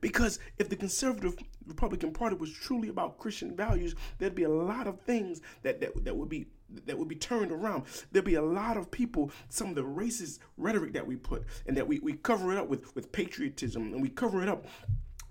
Because 0.00 0.40
if 0.58 0.68
the 0.68 0.76
conservative 0.76 1.36
Republican 1.66 2.12
Party 2.12 2.34
was 2.34 2.52
truly 2.52 2.88
about 2.88 3.18
Christian 3.18 3.54
values, 3.56 3.94
there'd 4.18 4.34
be 4.34 4.42
a 4.42 4.48
lot 4.48 4.88
of 4.88 5.00
things 5.00 5.40
that, 5.62 5.80
that, 5.80 6.04
that 6.04 6.16
would 6.16 6.28
be 6.28 6.46
that 6.86 6.98
would 6.98 7.08
be 7.08 7.16
turned 7.16 7.52
around. 7.52 7.84
There'd 8.10 8.24
be 8.24 8.36
a 8.36 8.42
lot 8.42 8.78
of 8.78 8.90
people, 8.90 9.30
some 9.50 9.68
of 9.68 9.74
the 9.74 9.82
racist 9.82 10.38
rhetoric 10.56 10.94
that 10.94 11.06
we 11.06 11.16
put 11.16 11.44
and 11.66 11.76
that 11.76 11.86
we, 11.86 11.98
we 11.98 12.14
cover 12.14 12.50
it 12.50 12.58
up 12.58 12.68
with, 12.68 12.94
with 12.94 13.12
patriotism 13.12 13.92
and 13.92 14.00
we 14.00 14.08
cover 14.08 14.42
it 14.42 14.48
up 14.48 14.64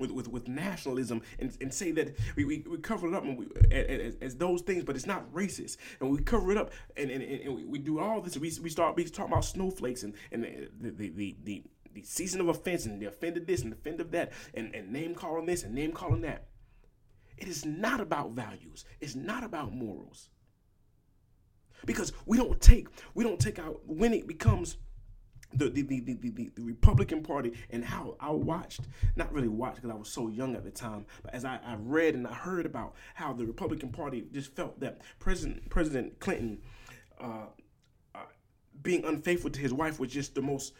with, 0.01 0.11
with, 0.11 0.27
with 0.27 0.47
nationalism 0.47 1.21
and, 1.39 1.55
and 1.61 1.73
say 1.73 1.91
that 1.91 2.17
we, 2.35 2.43
we, 2.43 2.65
we 2.69 2.77
cover 2.79 3.07
it 3.07 3.13
up 3.13 3.23
we, 3.23 3.47
as, 3.71 4.15
as 4.21 4.35
those 4.35 4.61
things, 4.61 4.83
but 4.83 4.95
it's 4.95 5.05
not 5.05 5.31
racist. 5.33 5.77
And 5.99 6.09
we 6.11 6.21
cover 6.21 6.51
it 6.51 6.57
up 6.57 6.71
and, 6.97 7.09
and, 7.09 7.23
and 7.23 7.55
we, 7.55 7.63
we 7.63 7.79
do 7.79 7.99
all 7.99 8.19
this. 8.19 8.37
We, 8.37 8.51
we 8.61 8.69
start 8.69 8.95
we 8.95 9.05
talk 9.05 9.27
about 9.27 9.45
snowflakes 9.45 10.03
and, 10.03 10.13
and 10.31 10.43
the, 10.79 10.89
the, 10.89 11.09
the, 11.09 11.35
the 11.43 11.63
the 11.93 12.03
season 12.03 12.39
of 12.39 12.47
offense 12.47 12.85
and 12.85 13.01
the 13.01 13.05
offended 13.05 13.45
this 13.45 13.63
and 13.63 13.71
the 13.71 13.75
offended 13.75 14.11
that 14.13 14.31
and, 14.53 14.73
and 14.73 14.91
name 14.91 15.13
calling 15.13 15.45
this 15.45 15.63
and 15.63 15.75
name 15.75 15.91
calling 15.91 16.21
that. 16.21 16.47
It 17.37 17.47
is 17.47 17.65
not 17.65 17.99
about 17.99 18.31
values. 18.31 18.85
It's 18.99 19.15
not 19.15 19.43
about 19.43 19.73
morals. 19.73 20.29
Because 21.85 22.13
we 22.25 22.37
don't 22.37 22.61
take 22.61 22.87
we 23.13 23.23
don't 23.23 23.39
take 23.39 23.59
out 23.59 23.81
when 23.85 24.13
it 24.13 24.27
becomes 24.27 24.77
the 25.53 25.69
the, 25.69 25.81
the, 25.81 26.13
the, 26.13 26.51
the, 26.55 26.63
Republican 26.63 27.23
Party 27.23 27.53
and 27.69 27.83
how 27.83 28.15
I 28.19 28.31
watched, 28.31 28.81
not 29.15 29.33
really 29.33 29.47
watched 29.47 29.77
because 29.77 29.91
I 29.91 29.95
was 29.95 30.09
so 30.09 30.27
young 30.27 30.55
at 30.55 30.63
the 30.63 30.71
time, 30.71 31.05
but 31.23 31.33
as 31.33 31.45
I, 31.45 31.59
I 31.65 31.75
read 31.79 32.15
and 32.15 32.27
I 32.27 32.33
heard 32.33 32.65
about 32.65 32.95
how 33.15 33.33
the 33.33 33.45
Republican 33.45 33.89
Party 33.89 34.25
just 34.31 34.55
felt 34.55 34.79
that 34.79 35.01
President 35.19 35.69
President 35.69 36.19
Clinton 36.19 36.59
uh, 37.19 37.45
uh, 38.15 38.19
being 38.81 39.03
unfaithful 39.05 39.49
to 39.51 39.59
his 39.59 39.73
wife 39.73 39.99
was 39.99 40.11
just 40.11 40.35
the 40.35 40.41
most 40.41 40.73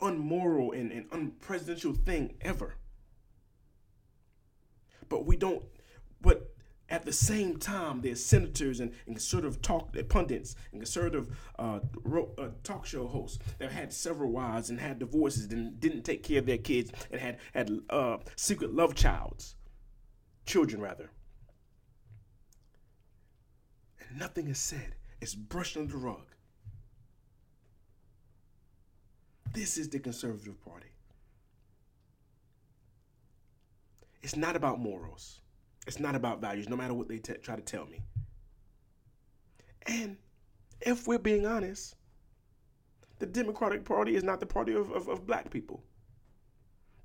unmoral 0.00 0.72
and, 0.72 0.90
and 0.92 1.10
unpresidential 1.10 1.96
thing 1.96 2.34
ever. 2.40 2.74
But 5.08 5.26
we 5.26 5.36
don't, 5.36 5.62
but 6.20 6.49
at 6.90 7.04
the 7.04 7.12
same 7.12 7.56
time, 7.56 8.00
there's 8.00 8.24
senators 8.24 8.80
and, 8.80 8.92
and 9.06 9.14
conservative 9.14 9.62
talk 9.62 9.96
uh, 9.96 10.02
pundits 10.02 10.56
and 10.72 10.80
conservative 10.80 11.28
uh, 11.58 11.78
ro- 12.02 12.34
uh, 12.36 12.48
talk 12.64 12.84
show 12.84 13.06
hosts 13.06 13.38
that 13.58 13.70
had 13.70 13.92
several 13.92 14.32
wives 14.32 14.70
and 14.70 14.80
had 14.80 14.98
divorces 14.98 15.50
and 15.52 15.78
didn't 15.78 16.02
take 16.02 16.24
care 16.24 16.40
of 16.40 16.46
their 16.46 16.58
kids 16.58 16.90
and 17.12 17.20
had 17.20 17.38
had 17.54 17.70
uh, 17.90 18.18
secret 18.34 18.74
love 18.74 18.96
childs, 18.96 19.54
children 20.46 20.82
rather. 20.82 21.10
And 24.08 24.18
nothing 24.18 24.48
is 24.48 24.58
said. 24.58 24.96
It's 25.20 25.34
brushed 25.34 25.76
under 25.76 25.92
the 25.92 25.98
rug. 25.98 26.26
This 29.52 29.78
is 29.78 29.88
the 29.88 30.00
Conservative 30.00 30.60
Party. 30.64 30.88
It's 34.22 34.36
not 34.36 34.56
about 34.56 34.80
morals. 34.80 35.40
It's 35.86 36.00
not 36.00 36.14
about 36.14 36.40
values, 36.40 36.68
no 36.68 36.76
matter 36.76 36.94
what 36.94 37.08
they 37.08 37.18
t- 37.18 37.34
try 37.34 37.56
to 37.56 37.62
tell 37.62 37.86
me. 37.86 38.02
And 39.86 40.16
if 40.80 41.06
we're 41.06 41.18
being 41.18 41.46
honest, 41.46 41.96
the 43.18 43.26
Democratic 43.26 43.84
Party 43.84 44.14
is 44.14 44.22
not 44.22 44.40
the 44.40 44.46
party 44.46 44.72
of, 44.74 44.90
of, 44.90 45.08
of 45.08 45.26
black 45.26 45.50
people. 45.50 45.82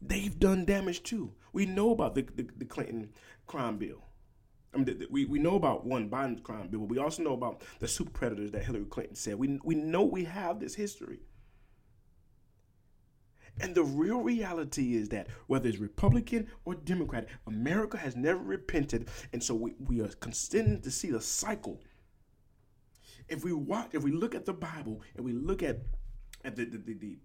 They've 0.01 0.37
done 0.37 0.65
damage 0.65 1.03
too. 1.03 1.33
We 1.53 1.65
know 1.65 1.91
about 1.91 2.15
the, 2.15 2.23
the, 2.35 2.47
the 2.57 2.65
Clinton 2.65 3.11
crime 3.47 3.77
bill. 3.77 4.03
I 4.73 4.77
mean, 4.77 4.85
the, 4.85 4.93
the, 4.93 5.07
we, 5.09 5.25
we 5.25 5.39
know 5.39 5.55
about 5.55 5.85
one 5.85 6.09
Biden's 6.09 6.41
crime 6.41 6.67
bill, 6.67 6.81
but 6.81 6.89
we 6.89 6.97
also 6.97 7.23
know 7.23 7.33
about 7.33 7.61
the 7.79 7.87
super 7.87 8.11
predators 8.11 8.51
that 8.51 8.65
Hillary 8.65 8.85
Clinton 8.85 9.15
said. 9.15 9.35
We, 9.35 9.59
we 9.63 9.75
know 9.75 10.03
we 10.03 10.25
have 10.25 10.59
this 10.59 10.75
history. 10.75 11.19
And 13.61 13.73
the 13.73 13.83
real 13.83 14.19
reality 14.19 14.95
is 14.95 15.09
that 15.09 15.27
whether 15.47 15.69
it's 15.69 15.77
Republican 15.77 16.47
or 16.65 16.75
Democrat, 16.75 17.27
America 17.47 17.97
has 17.97 18.15
never 18.15 18.39
repented. 18.39 19.09
And 19.31 19.41
so 19.41 19.55
we, 19.55 19.73
we 19.79 20.01
are 20.01 20.09
continuing 20.19 20.81
to 20.81 20.91
see 20.91 21.11
the 21.11 21.21
cycle. 21.21 21.81
If 23.27 23.43
we 23.43 23.53
watch, 23.53 23.89
if 23.93 24.03
we 24.03 24.11
look 24.11 24.35
at 24.35 24.45
the 24.45 24.53
Bible 24.53 25.01
and 25.15 25.25
we 25.25 25.31
look 25.31 25.63
at, 25.63 25.79
at 26.43 26.55
the, 26.55 26.65
the, 26.65 26.93
the, 26.93 27.17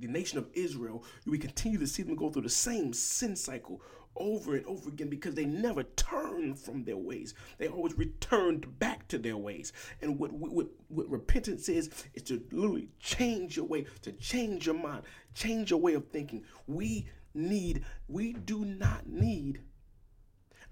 the 0.00 0.08
nation 0.08 0.38
of 0.38 0.48
Israel, 0.54 1.04
we 1.26 1.38
continue 1.38 1.78
to 1.78 1.86
see 1.86 2.02
them 2.02 2.16
go 2.16 2.30
through 2.30 2.42
the 2.42 2.48
same 2.48 2.92
sin 2.92 3.36
cycle 3.36 3.80
over 4.16 4.56
and 4.56 4.66
over 4.66 4.88
again 4.88 5.08
because 5.08 5.34
they 5.34 5.44
never 5.44 5.82
turn 5.82 6.54
from 6.54 6.84
their 6.84 6.96
ways. 6.96 7.34
They 7.58 7.68
always 7.68 7.96
returned 7.96 8.78
back 8.78 9.08
to 9.08 9.18
their 9.18 9.36
ways. 9.36 9.72
And 10.02 10.18
what, 10.18 10.32
what, 10.32 10.66
what 10.88 11.10
repentance 11.10 11.68
is, 11.68 11.90
is 12.14 12.22
to 12.24 12.42
literally 12.50 12.88
change 12.98 13.56
your 13.56 13.66
way, 13.66 13.86
to 14.02 14.12
change 14.12 14.66
your 14.66 14.74
mind, 14.74 15.02
change 15.34 15.70
your 15.70 15.80
way 15.80 15.94
of 15.94 16.08
thinking. 16.08 16.44
We 16.66 17.06
need, 17.34 17.84
we 18.08 18.32
do 18.32 18.64
not 18.64 19.06
need 19.06 19.60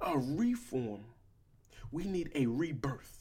a 0.00 0.18
reform. 0.18 1.04
We 1.90 2.04
need 2.04 2.30
a 2.34 2.46
rebirth. 2.46 3.17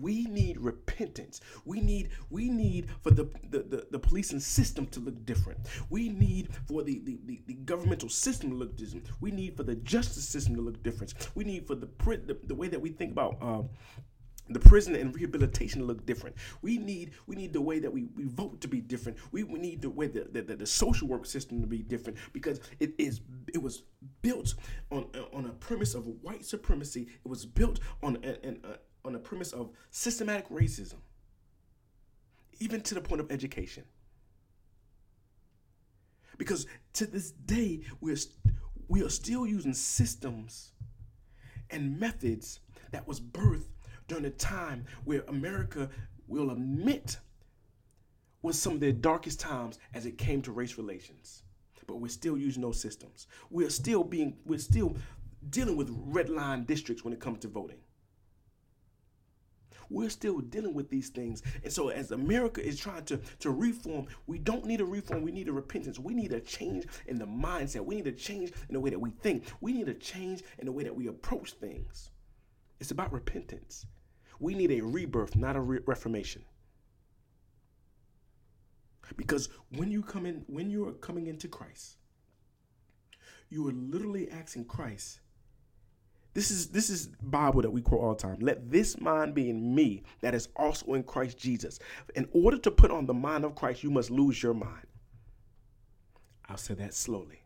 We 0.00 0.24
need 0.24 0.58
repentance. 0.58 1.40
We 1.64 1.80
need 1.80 2.10
we 2.30 2.48
need 2.48 2.88
for 3.02 3.10
the 3.10 3.24
the, 3.50 3.60
the, 3.60 3.86
the 3.90 3.98
policing 3.98 4.40
system 4.40 4.86
to 4.88 5.00
look 5.00 5.24
different. 5.24 5.60
We 5.90 6.08
need 6.08 6.48
for 6.66 6.82
the, 6.82 7.00
the, 7.00 7.18
the, 7.24 7.40
the, 7.46 7.54
governmental 7.54 8.08
system 8.08 8.50
to 8.50 8.56
look 8.56 8.76
different. 8.76 9.06
We 9.20 9.30
need 9.30 9.56
for 9.56 9.62
the 9.62 9.76
justice 9.76 10.28
system 10.28 10.54
to 10.56 10.62
look 10.62 10.82
different. 10.82 11.14
We 11.34 11.44
need 11.44 11.66
for 11.66 11.74
the 11.74 11.88
the, 12.26 12.38
the 12.44 12.54
way 12.54 12.68
that 12.68 12.80
we 12.80 12.90
think 12.90 13.12
about 13.12 13.36
uh, 13.40 13.62
the 14.50 14.58
prison 14.58 14.96
and 14.96 15.14
rehabilitation 15.14 15.80
to 15.80 15.86
look 15.86 16.04
different. 16.04 16.36
We 16.62 16.78
need 16.78 17.12
we 17.26 17.36
need 17.36 17.52
the 17.52 17.60
way 17.60 17.78
that 17.78 17.92
we, 17.92 18.08
we 18.14 18.24
vote 18.24 18.60
to 18.60 18.68
be 18.68 18.80
different. 18.80 19.18
We, 19.32 19.44
we 19.44 19.58
need 19.58 19.82
the 19.82 19.90
way 19.90 20.08
the, 20.08 20.28
the, 20.30 20.56
the, 20.56 20.66
social 20.66 21.08
work 21.08 21.26
system 21.26 21.60
to 21.60 21.66
be 21.66 21.78
different 21.78 22.18
because 22.32 22.60
it 22.80 22.92
is 22.98 23.20
it 23.52 23.62
was 23.62 23.84
built 24.22 24.54
on 24.90 25.06
on 25.32 25.46
a 25.46 25.50
premise 25.50 25.94
of 25.94 26.06
white 26.22 26.44
supremacy. 26.44 27.08
It 27.24 27.28
was 27.28 27.46
built 27.46 27.80
on 28.02 28.16
an, 28.16 28.36
an, 28.42 28.64
on 29.04 29.12
the 29.12 29.18
premise 29.18 29.52
of 29.52 29.70
systematic 29.90 30.48
racism, 30.48 30.98
even 32.58 32.80
to 32.82 32.94
the 32.94 33.00
point 33.00 33.20
of 33.20 33.30
education. 33.30 33.84
Because 36.38 36.66
to 36.94 37.06
this 37.06 37.32
day, 37.32 37.82
we're, 38.00 38.16
we 38.88 39.02
are 39.02 39.10
still 39.10 39.46
using 39.46 39.74
systems 39.74 40.72
and 41.70 41.98
methods 41.98 42.60
that 42.92 43.06
was 43.06 43.20
birthed 43.20 43.66
during 44.08 44.24
a 44.24 44.30
time 44.30 44.84
where 45.04 45.22
America 45.28 45.88
will 46.26 46.50
admit 46.50 47.18
was 48.42 48.58
some 48.58 48.74
of 48.74 48.80
the 48.80 48.92
darkest 48.92 49.38
times 49.38 49.78
as 49.94 50.06
it 50.06 50.16
came 50.16 50.40
to 50.42 50.52
race 50.52 50.78
relations. 50.78 51.42
But 51.86 51.96
we're 51.96 52.08
still 52.08 52.38
using 52.38 52.62
those 52.62 52.80
systems. 52.80 53.26
We're 53.50 53.70
still 53.70 54.04
being, 54.04 54.36
we're 54.46 54.58
still 54.58 54.96
dealing 55.50 55.76
with 55.76 55.90
red 55.90 56.30
line 56.30 56.64
districts 56.64 57.04
when 57.04 57.12
it 57.12 57.20
comes 57.20 57.40
to 57.40 57.48
voting. 57.48 57.78
We're 59.90 60.08
still 60.08 60.38
dealing 60.38 60.72
with 60.72 60.88
these 60.88 61.08
things. 61.08 61.42
And 61.62 61.72
so 61.72 61.88
as 61.88 62.12
America 62.12 62.64
is 62.64 62.78
trying 62.78 63.04
to, 63.06 63.20
to 63.40 63.50
reform, 63.50 64.06
we 64.26 64.38
don't 64.38 64.64
need 64.64 64.80
a 64.80 64.84
reform. 64.84 65.22
We 65.22 65.32
need 65.32 65.48
a 65.48 65.52
repentance. 65.52 65.98
We 65.98 66.14
need 66.14 66.32
a 66.32 66.40
change 66.40 66.86
in 67.06 67.18
the 67.18 67.26
mindset. 67.26 67.84
We 67.84 67.96
need 67.96 68.06
a 68.06 68.12
change 68.12 68.52
in 68.68 68.74
the 68.74 68.80
way 68.80 68.90
that 68.90 68.98
we 69.00 69.10
think. 69.10 69.44
We 69.60 69.72
need 69.72 69.88
a 69.88 69.94
change 69.94 70.42
in 70.58 70.66
the 70.66 70.72
way 70.72 70.84
that 70.84 70.94
we 70.94 71.08
approach 71.08 71.52
things. 71.54 72.10
It's 72.78 72.92
about 72.92 73.12
repentance. 73.12 73.84
We 74.38 74.54
need 74.54 74.70
a 74.70 74.80
rebirth, 74.80 75.36
not 75.36 75.56
a 75.56 75.60
re- 75.60 75.80
reformation. 75.84 76.44
Because 79.16 79.48
when 79.76 79.90
you 79.90 80.02
come 80.02 80.24
in, 80.24 80.44
when 80.46 80.70
you 80.70 80.86
are 80.88 80.92
coming 80.92 81.26
into 81.26 81.48
Christ, 81.48 81.96
you 83.48 83.68
are 83.68 83.72
literally 83.72 84.30
asking 84.30 84.66
Christ 84.66 85.20
this 86.32 86.50
is 86.50 86.68
this 86.68 86.90
is 86.90 87.08
Bible 87.22 87.62
that 87.62 87.70
we 87.70 87.82
quote 87.82 88.00
all 88.00 88.14
the 88.14 88.20
time. 88.20 88.38
Let 88.40 88.70
this 88.70 89.00
mind 89.00 89.34
be 89.34 89.50
in 89.50 89.74
me 89.74 90.02
that 90.20 90.34
is 90.34 90.48
also 90.56 90.94
in 90.94 91.02
Christ 91.02 91.38
Jesus. 91.38 91.78
In 92.14 92.28
order 92.32 92.58
to 92.58 92.70
put 92.70 92.90
on 92.90 93.06
the 93.06 93.14
mind 93.14 93.44
of 93.44 93.54
Christ, 93.54 93.82
you 93.82 93.90
must 93.90 94.10
lose 94.10 94.42
your 94.42 94.54
mind. 94.54 94.86
I'll 96.48 96.56
say 96.56 96.74
that 96.74 96.94
slowly. 96.94 97.42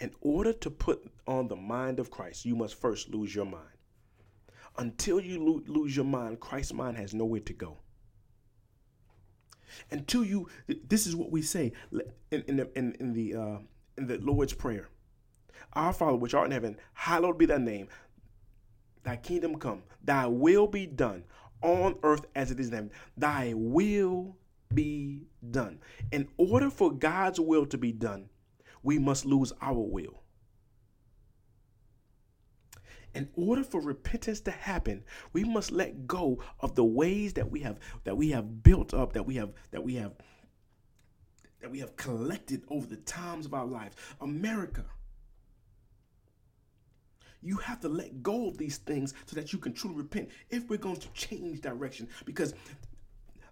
In 0.00 0.14
order 0.20 0.52
to 0.52 0.70
put 0.70 1.10
on 1.26 1.48
the 1.48 1.56
mind 1.56 1.98
of 1.98 2.10
Christ, 2.10 2.44
you 2.44 2.54
must 2.54 2.80
first 2.80 3.08
lose 3.08 3.34
your 3.34 3.44
mind. 3.44 3.64
Until 4.76 5.20
you 5.20 5.44
lo- 5.44 5.62
lose 5.66 5.96
your 5.96 6.04
mind, 6.04 6.38
Christ's 6.38 6.72
mind 6.72 6.96
has 6.96 7.14
nowhere 7.14 7.40
to 7.40 7.52
go. 7.52 7.78
Until 9.90 10.24
you, 10.24 10.48
this 10.66 11.06
is 11.06 11.16
what 11.16 11.30
we 11.30 11.42
say 11.42 11.72
in, 12.30 12.44
in 12.46 12.56
the 12.56 12.78
in, 12.78 12.94
in 13.00 13.12
the 13.12 13.34
uh, 13.34 13.58
in 13.96 14.06
the 14.06 14.18
Lord's 14.18 14.52
prayer. 14.52 14.88
Our 15.72 15.92
Father, 15.92 16.16
which 16.16 16.34
art 16.34 16.46
in 16.46 16.52
heaven, 16.52 16.76
hallowed 16.94 17.38
be 17.38 17.46
thy 17.46 17.58
name. 17.58 17.88
Thy 19.08 19.16
kingdom 19.16 19.56
come, 19.56 19.84
thy 20.04 20.26
will 20.26 20.66
be 20.66 20.84
done 20.84 21.24
on 21.62 21.94
earth 22.02 22.26
as 22.34 22.50
it 22.50 22.60
is 22.60 22.68
in 22.68 22.74
heaven. 22.74 22.90
Thy 23.16 23.54
will 23.56 24.36
be 24.74 25.22
done. 25.50 25.78
In 26.12 26.28
order 26.36 26.68
for 26.68 26.92
God's 26.92 27.40
will 27.40 27.64
to 27.68 27.78
be 27.78 27.90
done, 27.90 28.28
we 28.82 28.98
must 28.98 29.24
lose 29.24 29.50
our 29.62 29.78
will. 29.78 30.22
In 33.14 33.30
order 33.34 33.64
for 33.64 33.80
repentance 33.80 34.40
to 34.40 34.50
happen, 34.50 35.02
we 35.32 35.42
must 35.42 35.72
let 35.72 36.06
go 36.06 36.42
of 36.60 36.74
the 36.74 36.84
ways 36.84 37.32
that 37.32 37.50
we 37.50 37.60
have 37.60 37.78
that 38.04 38.18
we 38.18 38.32
have 38.32 38.62
built 38.62 38.92
up, 38.92 39.14
that 39.14 39.24
we 39.24 39.36
have 39.36 39.54
that 39.70 39.82
we 39.82 39.94
have 39.94 40.12
that 41.62 41.70
we 41.70 41.78
have 41.78 41.96
collected 41.96 42.62
over 42.68 42.86
the 42.86 42.96
times 42.96 43.46
of 43.46 43.54
our 43.54 43.64
lives. 43.64 43.96
America 44.20 44.84
You 47.42 47.56
have 47.58 47.80
to 47.80 47.88
let 47.88 48.22
go 48.22 48.48
of 48.48 48.58
these 48.58 48.78
things 48.78 49.14
so 49.26 49.36
that 49.36 49.52
you 49.52 49.58
can 49.58 49.72
truly 49.72 49.96
repent 49.96 50.30
if 50.50 50.68
we're 50.68 50.78
going 50.78 50.96
to 50.96 51.08
change 51.12 51.60
direction. 51.60 52.08
Because 52.24 52.54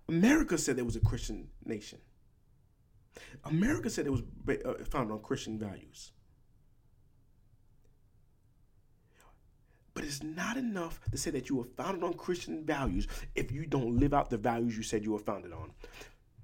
America 0.08 0.58
said 0.58 0.76
there 0.76 0.84
was 0.84 0.96
a 0.96 1.00
Christian 1.00 1.48
nation. 1.64 1.98
America 3.44 3.88
said 3.88 4.06
it 4.06 4.10
was 4.10 4.22
uh, 4.48 4.84
founded 4.84 5.12
on 5.12 5.20
Christian 5.20 5.58
values. 5.58 6.12
But 9.94 10.04
it's 10.04 10.22
not 10.22 10.58
enough 10.58 11.00
to 11.10 11.16
say 11.16 11.30
that 11.30 11.48
you 11.48 11.56
were 11.56 11.68
founded 11.76 12.02
on 12.02 12.12
Christian 12.14 12.66
values 12.66 13.08
if 13.34 13.50
you 13.50 13.64
don't 13.64 13.98
live 13.98 14.12
out 14.12 14.28
the 14.28 14.36
values 14.36 14.76
you 14.76 14.82
said 14.82 15.02
you 15.02 15.12
were 15.12 15.18
founded 15.18 15.52
on. 15.52 15.72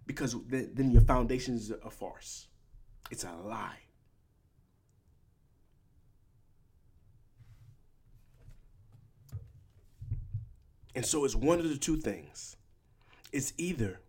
Because 0.07 0.35
then 0.49 0.91
your 0.91 1.03
foundation 1.03 1.55
is 1.55 1.71
a 1.71 1.91
farce, 1.91 2.49
it's 3.11 3.25
a 3.25 3.33
lie. 3.45 3.82
And 10.95 11.07
so 11.07 11.25
it's 11.25 11.35
one 11.35 11.59
of 11.59 11.69
the 11.69 11.77
two 11.77 11.97
things. 11.97 12.57
It's 13.33 13.53
either 13.57 14.01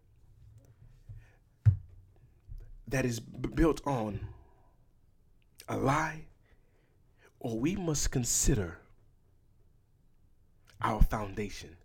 that 2.87 3.05
is 3.05 3.19
built 3.19 3.81
on 3.87 4.19
a 5.67 5.77
lie, 5.77 6.25
or 7.39 7.57
we 7.57 7.75
must 7.75 8.11
consider 8.11 8.79
our 10.81 11.01
foundation. 11.01 11.75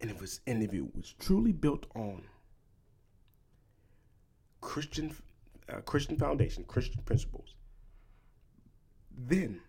And 0.00 0.10
if, 0.10 0.16
it 0.16 0.20
was, 0.20 0.40
and 0.46 0.62
if 0.62 0.74
it 0.74 0.94
was 0.94 1.14
truly 1.18 1.52
built 1.52 1.86
on 1.94 2.22
Christian, 4.60 5.14
uh, 5.68 5.80
Christian 5.80 6.16
foundation, 6.16 6.64
Christian 6.64 7.02
principles, 7.02 7.54
then 9.16 9.60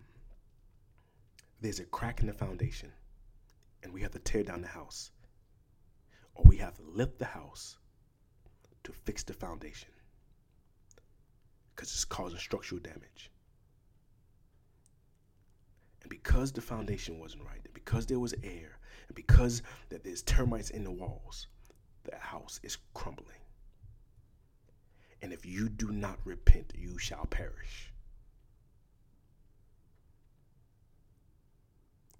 there's 1.60 1.80
a 1.80 1.84
crack 1.84 2.20
in 2.20 2.26
the 2.26 2.32
foundation, 2.32 2.92
and 3.84 3.92
we 3.92 4.00
have 4.00 4.12
to 4.12 4.18
tear 4.18 4.42
down 4.42 4.62
the 4.62 4.66
house, 4.66 5.10
or 6.34 6.44
we 6.48 6.56
have 6.56 6.74
to 6.74 6.82
lift 6.82 7.18
the 7.18 7.26
house 7.26 7.76
to 8.82 8.92
fix 8.92 9.22
the 9.22 9.34
foundation 9.34 9.90
because 11.74 11.90
it's 11.90 12.04
causing 12.04 12.38
structural 12.38 12.80
damage. 12.80 13.30
And 16.02 16.10
because 16.10 16.50
the 16.50 16.60
foundation 16.60 17.18
wasn't 17.20 17.44
right, 17.44 17.60
and 17.64 17.74
because 17.74 18.06
there 18.06 18.18
was 18.18 18.34
air, 18.42 18.78
and 19.08 19.14
because 19.14 19.62
that 19.90 20.02
there's 20.02 20.22
termites 20.22 20.70
in 20.70 20.84
the 20.84 20.90
walls, 20.90 21.46
that 22.04 22.14
house 22.20 22.60
is 22.62 22.78
crumbling. 22.94 23.40
And 25.22 25.32
if 25.32 25.46
you 25.46 25.68
do 25.68 25.90
not 25.90 26.18
repent, 26.24 26.72
you 26.74 26.98
shall 26.98 27.26
perish. 27.26 27.92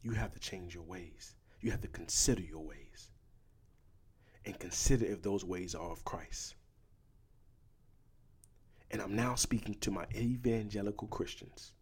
You 0.02 0.12
have 0.12 0.32
to 0.32 0.40
change 0.40 0.74
your 0.74 0.84
ways. 0.84 1.34
You 1.64 1.70
have 1.70 1.80
to 1.80 1.88
consider 1.88 2.42
your 2.42 2.60
ways 2.60 3.08
and 4.44 4.58
consider 4.58 5.06
if 5.06 5.22
those 5.22 5.46
ways 5.46 5.74
are 5.74 5.90
of 5.90 6.04
Christ. 6.04 6.56
And 8.90 9.00
I'm 9.00 9.16
now 9.16 9.34
speaking 9.34 9.74
to 9.80 9.90
my 9.90 10.04
evangelical 10.14 11.08
Christians. 11.08 11.72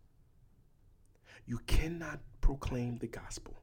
You 1.47 1.59
cannot 1.67 2.21
proclaim 2.41 2.99
the 2.99 3.09
gospel. 3.09 3.61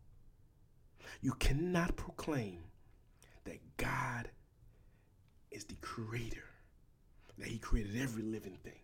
You 1.22 1.32
cannot 1.40 1.96
proclaim 1.96 2.64
that 3.46 3.62
God 3.78 4.30
is 5.52 5.64
the 5.64 5.76
creator, 5.76 6.50
that 7.38 7.48
He 7.48 7.60
created 7.60 7.96
every 7.96 8.24
living 8.24 8.58
thing, 8.62 8.82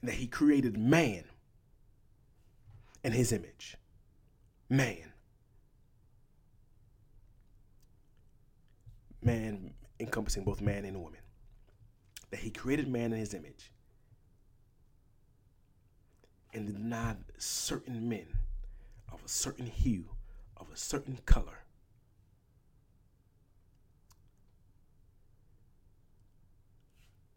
and 0.00 0.08
that 0.08 0.16
He 0.16 0.28
created 0.28 0.78
man 0.78 1.24
in 3.04 3.12
His 3.12 3.32
image. 3.32 3.76
Man. 4.70 5.12
Man 9.26 9.74
encompassing 9.98 10.44
both 10.44 10.60
man 10.60 10.84
and 10.84 11.02
woman. 11.02 11.18
That 12.30 12.38
He 12.38 12.50
created 12.50 12.86
man 12.86 13.12
in 13.12 13.18
His 13.18 13.34
image 13.34 13.72
and 16.54 16.66
denied 16.66 17.16
certain 17.36 18.08
men 18.08 18.26
of 19.12 19.24
a 19.24 19.28
certain 19.28 19.66
hue, 19.66 20.04
of 20.56 20.68
a 20.72 20.76
certain 20.76 21.18
color. 21.26 21.64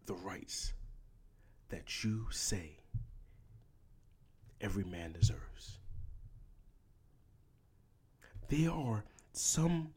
The 0.06 0.14
rights 0.14 0.74
that 1.70 2.04
you 2.04 2.28
say 2.30 2.78
every 4.62 4.84
man 4.84 5.14
deserves. 5.14 5.80
There 8.48 8.72
are 8.72 9.06
some 9.34 9.90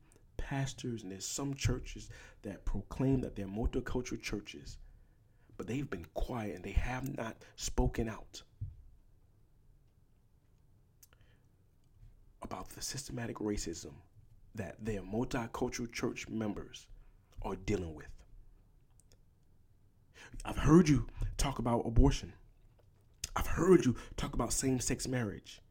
pastors 0.52 1.02
and 1.02 1.10
there's 1.10 1.24
some 1.24 1.54
churches 1.54 2.10
that 2.42 2.62
proclaim 2.66 3.22
that 3.22 3.34
they're 3.34 3.46
multicultural 3.46 4.20
churches, 4.20 4.76
but 5.56 5.66
they've 5.66 5.88
been 5.88 6.04
quiet 6.12 6.56
and 6.56 6.62
they 6.62 6.72
have 6.72 7.16
not 7.16 7.36
spoken 7.56 8.06
out 8.06 8.42
about 12.42 12.68
the 12.68 12.82
systematic 12.82 13.36
racism 13.36 13.92
that 14.54 14.76
their 14.84 15.00
multicultural 15.00 15.90
church 15.90 16.28
members 16.28 16.86
are 17.40 17.56
dealing 17.56 17.94
with. 17.94 18.10
I've 20.44 20.58
heard 20.58 20.86
you 20.86 21.06
talk 21.38 21.60
about 21.60 21.86
abortion. 21.86 22.34
I've 23.34 23.46
heard 23.46 23.86
you 23.86 23.96
talk 24.18 24.34
about 24.34 24.52
same 24.52 24.80
sex 24.80 25.08
marriage. 25.08 25.61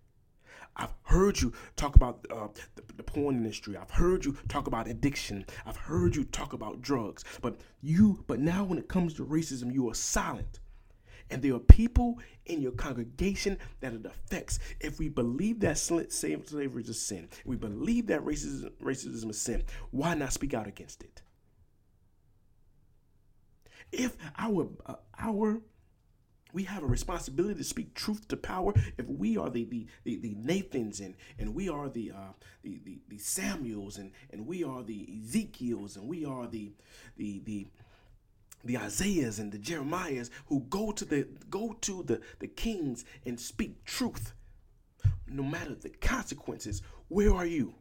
I've 0.76 0.94
heard 1.04 1.40
you 1.42 1.54
talk 1.76 1.96
about 1.96 2.26
uh, 2.32 2.48
the, 2.76 2.84
the, 2.96 3.04
porn 3.04 3.36
industry. 3.36 3.76
I've 3.78 3.92
heard 3.92 4.24
you 4.24 4.38
talk 4.48 4.68
about 4.68 4.88
addiction. 4.88 5.46
I've 5.66 5.76
heard 5.76 6.16
you 6.16 6.24
talk 6.24 6.54
about 6.54 6.82
drugs. 6.82 7.24
But 7.42 7.60
you, 7.82 8.24
but 8.28 8.40
now 8.40 8.64
when 8.64 8.78
it 8.78 8.88
comes 8.88 9.14
to 9.16 9.26
racism, 9.26 9.74
you 9.74 9.90
are 9.90 9.96
silent. 9.96 10.60
And 11.30 11.42
there 11.42 11.56
are 11.56 11.60
people 11.60 12.20
in 12.46 12.62
your 12.62 12.74
congregation 12.74 13.58
that 13.80 13.94
it 13.94 14.06
affects. 14.06 14.60
If 14.80 15.00
we 15.00 15.08
believe 15.08 15.62
that 15.62 15.78
slavery 15.78 16.84
is 16.84 16.90
a 16.90 16.94
sin, 16.94 17.30
we 17.46 17.56
believe 17.56 18.08
that 18.08 18.24
racism, 18.26 18.72
racism 18.82 19.14
is 19.14 19.24
a 19.24 19.34
sin, 19.34 19.64
why 19.92 20.14
not 20.14 20.34
speak 20.34 20.54
out 20.54 20.68
against 20.68 21.04
it? 21.04 21.22
If 23.92 24.16
our 24.38 24.70
uh, 24.86 24.96
our 25.20 25.62
we 26.54 26.64
have 26.64 26.84
a 26.84 26.88
responsibility 26.88 27.56
to 27.56 27.64
speak 27.64 27.94
truth 27.94 28.28
to 28.30 28.38
power. 28.38 28.74
If 28.98 29.08
we 29.08 29.38
are 29.38 29.50
the 29.50 29.66
the, 29.66 29.88
the, 30.04 30.18
the 30.18 30.36
Nathans 30.38 31.00
and, 31.00 31.16
and 31.40 31.54
we 31.56 31.70
are 31.70 31.90
the, 31.90 32.12
uh, 32.12 32.34
the, 32.64 32.80
the 32.84 33.00
the 33.10 33.18
Samuels 33.18 33.98
and, 33.98 34.12
and 34.32 34.46
we 34.46 34.64
are 34.64 34.84
the 34.84 35.08
Ezekiels 35.24 35.96
and 35.96 36.08
we 36.08 36.26
are 36.26 36.48
the 36.48 36.72
the 37.18 37.42
the 37.46 37.68
the 38.64 38.78
Isaiahs 38.78 39.40
and 39.40 39.52
the 39.52 39.58
Jeremiahs 39.58 40.30
who 40.48 40.62
go 40.70 40.92
to 40.92 41.06
the 41.06 41.28
go 41.50 41.76
to 41.82 42.04
the, 42.04 42.22
the 42.40 42.48
kings 42.48 43.06
and 43.26 43.40
speak 43.40 43.84
truth, 43.86 44.34
no 45.28 45.44
matter 45.44 45.76
the 45.76 45.90
consequences. 45.90 46.82
Where 47.08 47.34
are 47.34 47.46
you? 47.46 47.74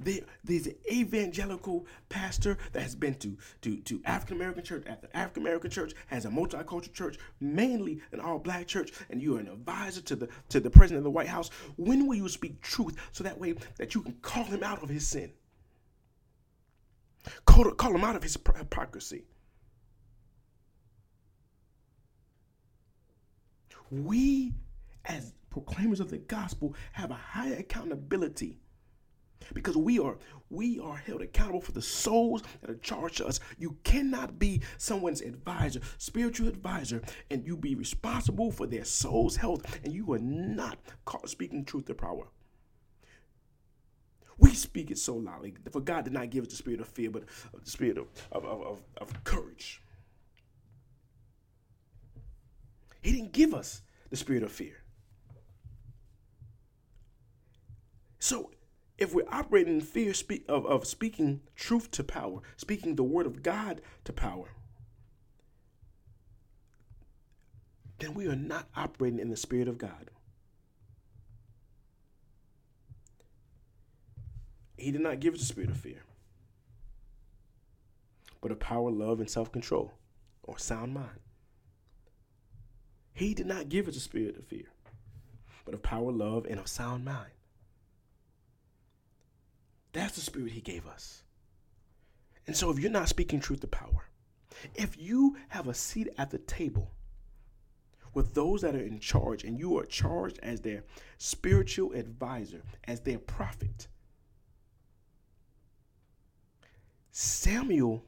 There, 0.00 0.20
there's 0.44 0.66
an 0.66 0.76
evangelical 0.90 1.86
pastor 2.08 2.56
that 2.72 2.82
has 2.82 2.94
been 2.94 3.14
to 3.16 3.36
to, 3.62 3.76
to 3.78 4.00
African 4.04 4.36
American 4.36 4.62
church 4.62 4.84
after 4.86 5.08
African 5.12 5.42
American 5.42 5.70
church 5.70 5.94
has 6.06 6.24
a 6.24 6.28
multicultural 6.28 6.92
church, 6.92 7.18
mainly 7.40 8.00
an 8.12 8.20
all 8.20 8.38
black 8.38 8.66
church, 8.66 8.92
and 9.10 9.20
you're 9.20 9.40
an 9.40 9.48
advisor 9.48 10.00
to 10.02 10.16
the 10.16 10.28
to 10.50 10.60
the 10.60 10.70
president 10.70 10.98
of 10.98 11.04
the 11.04 11.10
White 11.10 11.28
House. 11.28 11.50
When 11.76 12.06
will 12.06 12.16
you 12.16 12.28
speak 12.28 12.60
truth 12.60 12.96
so 13.12 13.24
that 13.24 13.38
way 13.38 13.54
that 13.76 13.94
you 13.94 14.02
can 14.02 14.14
call 14.22 14.44
him 14.44 14.62
out 14.62 14.82
of 14.82 14.88
his 14.88 15.06
sin? 15.06 15.32
Call, 17.44 17.70
call 17.72 17.94
him 17.94 18.04
out 18.04 18.16
of 18.16 18.22
his 18.22 18.34
hypocrisy. 18.34 19.24
We, 23.90 24.52
as 25.06 25.32
proclaimers 25.50 26.00
of 26.00 26.10
the 26.10 26.18
gospel, 26.18 26.74
have 26.92 27.10
a 27.10 27.14
higher 27.14 27.54
accountability 27.54 28.58
because 29.54 29.76
we 29.76 29.98
are 29.98 30.16
we 30.50 30.78
are 30.80 30.96
held 30.96 31.22
accountable 31.22 31.60
for 31.60 31.72
the 31.72 31.82
souls 31.82 32.42
that 32.60 32.70
are 32.70 32.76
charged 32.76 33.18
to 33.18 33.26
us. 33.26 33.40
You 33.58 33.76
cannot 33.84 34.38
be 34.38 34.62
someone's 34.78 35.20
advisor, 35.20 35.80
spiritual 35.98 36.48
advisor, 36.48 37.02
and 37.30 37.46
you 37.46 37.56
be 37.56 37.74
responsible 37.74 38.50
for 38.50 38.66
their 38.66 38.84
soul's 38.84 39.36
health, 39.36 39.80
and 39.84 39.92
you 39.92 40.12
are 40.12 40.18
not 40.18 40.78
speaking 41.26 41.64
truth 41.64 41.86
to 41.86 41.94
power. 41.94 42.28
We 44.38 44.54
speak 44.54 44.90
it 44.90 44.98
so 44.98 45.16
loudly. 45.16 45.54
For 45.70 45.80
God 45.80 46.04
did 46.04 46.12
not 46.12 46.30
give 46.30 46.44
us 46.44 46.50
the 46.50 46.56
spirit 46.56 46.80
of 46.80 46.88
fear, 46.88 47.10
but 47.10 47.24
the 47.62 47.70
spirit 47.70 47.98
of, 47.98 48.06
of, 48.30 48.44
of, 48.44 48.82
of 48.98 49.24
courage. 49.24 49.82
He 53.02 53.12
didn't 53.12 53.32
give 53.32 53.52
us 53.52 53.82
the 54.10 54.16
spirit 54.16 54.42
of 54.42 54.52
fear. 54.52 54.76
So 58.20 58.50
if 58.98 59.14
we're 59.14 59.28
operating 59.30 59.74
in 59.74 59.80
fear 59.80 60.12
of, 60.48 60.66
of 60.66 60.86
speaking 60.86 61.40
truth 61.54 61.90
to 61.92 62.02
power, 62.02 62.40
speaking 62.56 62.96
the 62.96 63.04
word 63.04 63.26
of 63.26 63.42
God 63.42 63.80
to 64.04 64.12
power, 64.12 64.48
then 68.00 68.14
we 68.14 68.26
are 68.26 68.36
not 68.36 68.68
operating 68.76 69.20
in 69.20 69.30
the 69.30 69.36
Spirit 69.36 69.68
of 69.68 69.78
God. 69.78 70.10
He 74.76 74.92
did 74.92 75.00
not 75.00 75.20
give 75.20 75.34
us 75.34 75.42
a 75.42 75.44
spirit 75.44 75.70
of 75.70 75.76
fear, 75.76 76.04
but 78.40 78.52
of 78.52 78.60
power, 78.60 78.90
love, 78.92 79.18
and 79.18 79.28
self 79.28 79.50
control 79.50 79.92
or 80.44 80.56
sound 80.56 80.94
mind. 80.94 81.18
He 83.12 83.34
did 83.34 83.46
not 83.46 83.68
give 83.68 83.88
us 83.88 83.96
a 83.96 84.00
spirit 84.00 84.38
of 84.38 84.46
fear, 84.46 84.66
but 85.64 85.74
of 85.74 85.82
power, 85.82 86.12
love, 86.12 86.46
and 86.48 86.60
of 86.60 86.68
sound 86.68 87.04
mind. 87.04 87.32
That's 89.98 90.14
the 90.14 90.20
spirit 90.20 90.52
he 90.52 90.60
gave 90.60 90.86
us. 90.86 91.24
And 92.46 92.56
so 92.56 92.70
if 92.70 92.78
you're 92.78 92.88
not 92.88 93.08
speaking 93.08 93.40
truth 93.40 93.62
to 93.62 93.66
power, 93.66 94.04
if 94.76 94.96
you 94.96 95.36
have 95.48 95.66
a 95.66 95.74
seat 95.74 96.08
at 96.16 96.30
the 96.30 96.38
table 96.38 96.92
with 98.14 98.32
those 98.32 98.60
that 98.62 98.76
are 98.76 98.80
in 98.80 99.00
charge 99.00 99.42
and 99.42 99.58
you 99.58 99.76
are 99.76 99.84
charged 99.84 100.38
as 100.40 100.60
their 100.60 100.84
spiritual 101.16 101.92
advisor, 101.94 102.62
as 102.84 103.00
their 103.00 103.18
prophet, 103.18 103.88
Samuel 107.10 108.04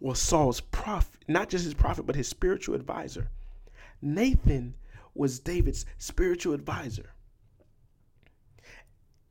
was 0.00 0.18
Saul's 0.20 0.60
prophet, 0.60 1.20
not 1.28 1.48
just 1.48 1.64
his 1.64 1.74
prophet, 1.74 2.06
but 2.06 2.16
his 2.16 2.26
spiritual 2.26 2.74
advisor. 2.74 3.30
Nathan 4.02 4.74
was 5.14 5.38
David's 5.38 5.86
spiritual 5.96 6.54
advisor. 6.54 7.10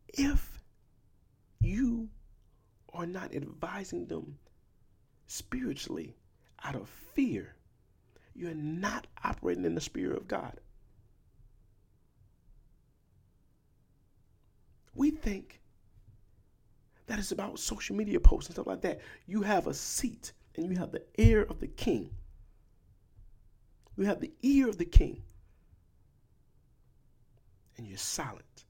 If 0.08 0.55
you 1.66 2.10
are 2.94 3.06
not 3.06 3.34
advising 3.36 4.06
them 4.06 4.38
spiritually 5.28 6.16
out 6.64 6.76
of 6.76 6.90
fear, 7.14 7.56
you're 8.34 8.54
not 8.54 9.08
operating 9.24 9.66
in 9.66 9.76
the 9.76 9.82
Spirit 9.82 10.18
of 10.18 10.28
God. 10.28 10.60
We 14.94 15.12
think 15.12 15.60
that 17.08 17.20
is 17.20 17.32
about 17.32 17.60
social 17.60 17.96
media 17.96 18.20
posts 18.20 18.50
and 18.50 18.56
stuff 18.56 18.68
like 18.68 18.82
that. 18.82 19.02
You 19.26 19.42
have 19.42 19.68
a 19.68 19.74
seat 19.74 20.34
and 20.56 20.72
you 20.72 20.78
have 20.78 20.92
the 20.92 21.04
ear 21.18 21.44
of 21.44 21.60
the 21.60 21.68
king. 21.68 22.10
You 23.98 24.06
have 24.06 24.20
the 24.20 24.32
ear 24.42 24.68
of 24.68 24.78
the 24.78 24.86
king. 24.86 25.22
And 27.78 27.88
you're 27.88 27.98
silent. 27.98 28.65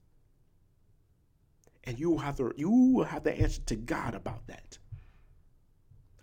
And 1.86 1.98
you 1.98 2.10
will 2.10 2.18
have 2.18 2.36
to 2.36 2.52
you 2.56 2.70
will 2.70 3.04
have 3.04 3.22
to 3.24 3.32
answer 3.32 3.62
to 3.66 3.76
God 3.76 4.14
about 4.14 4.46
that. 4.48 4.78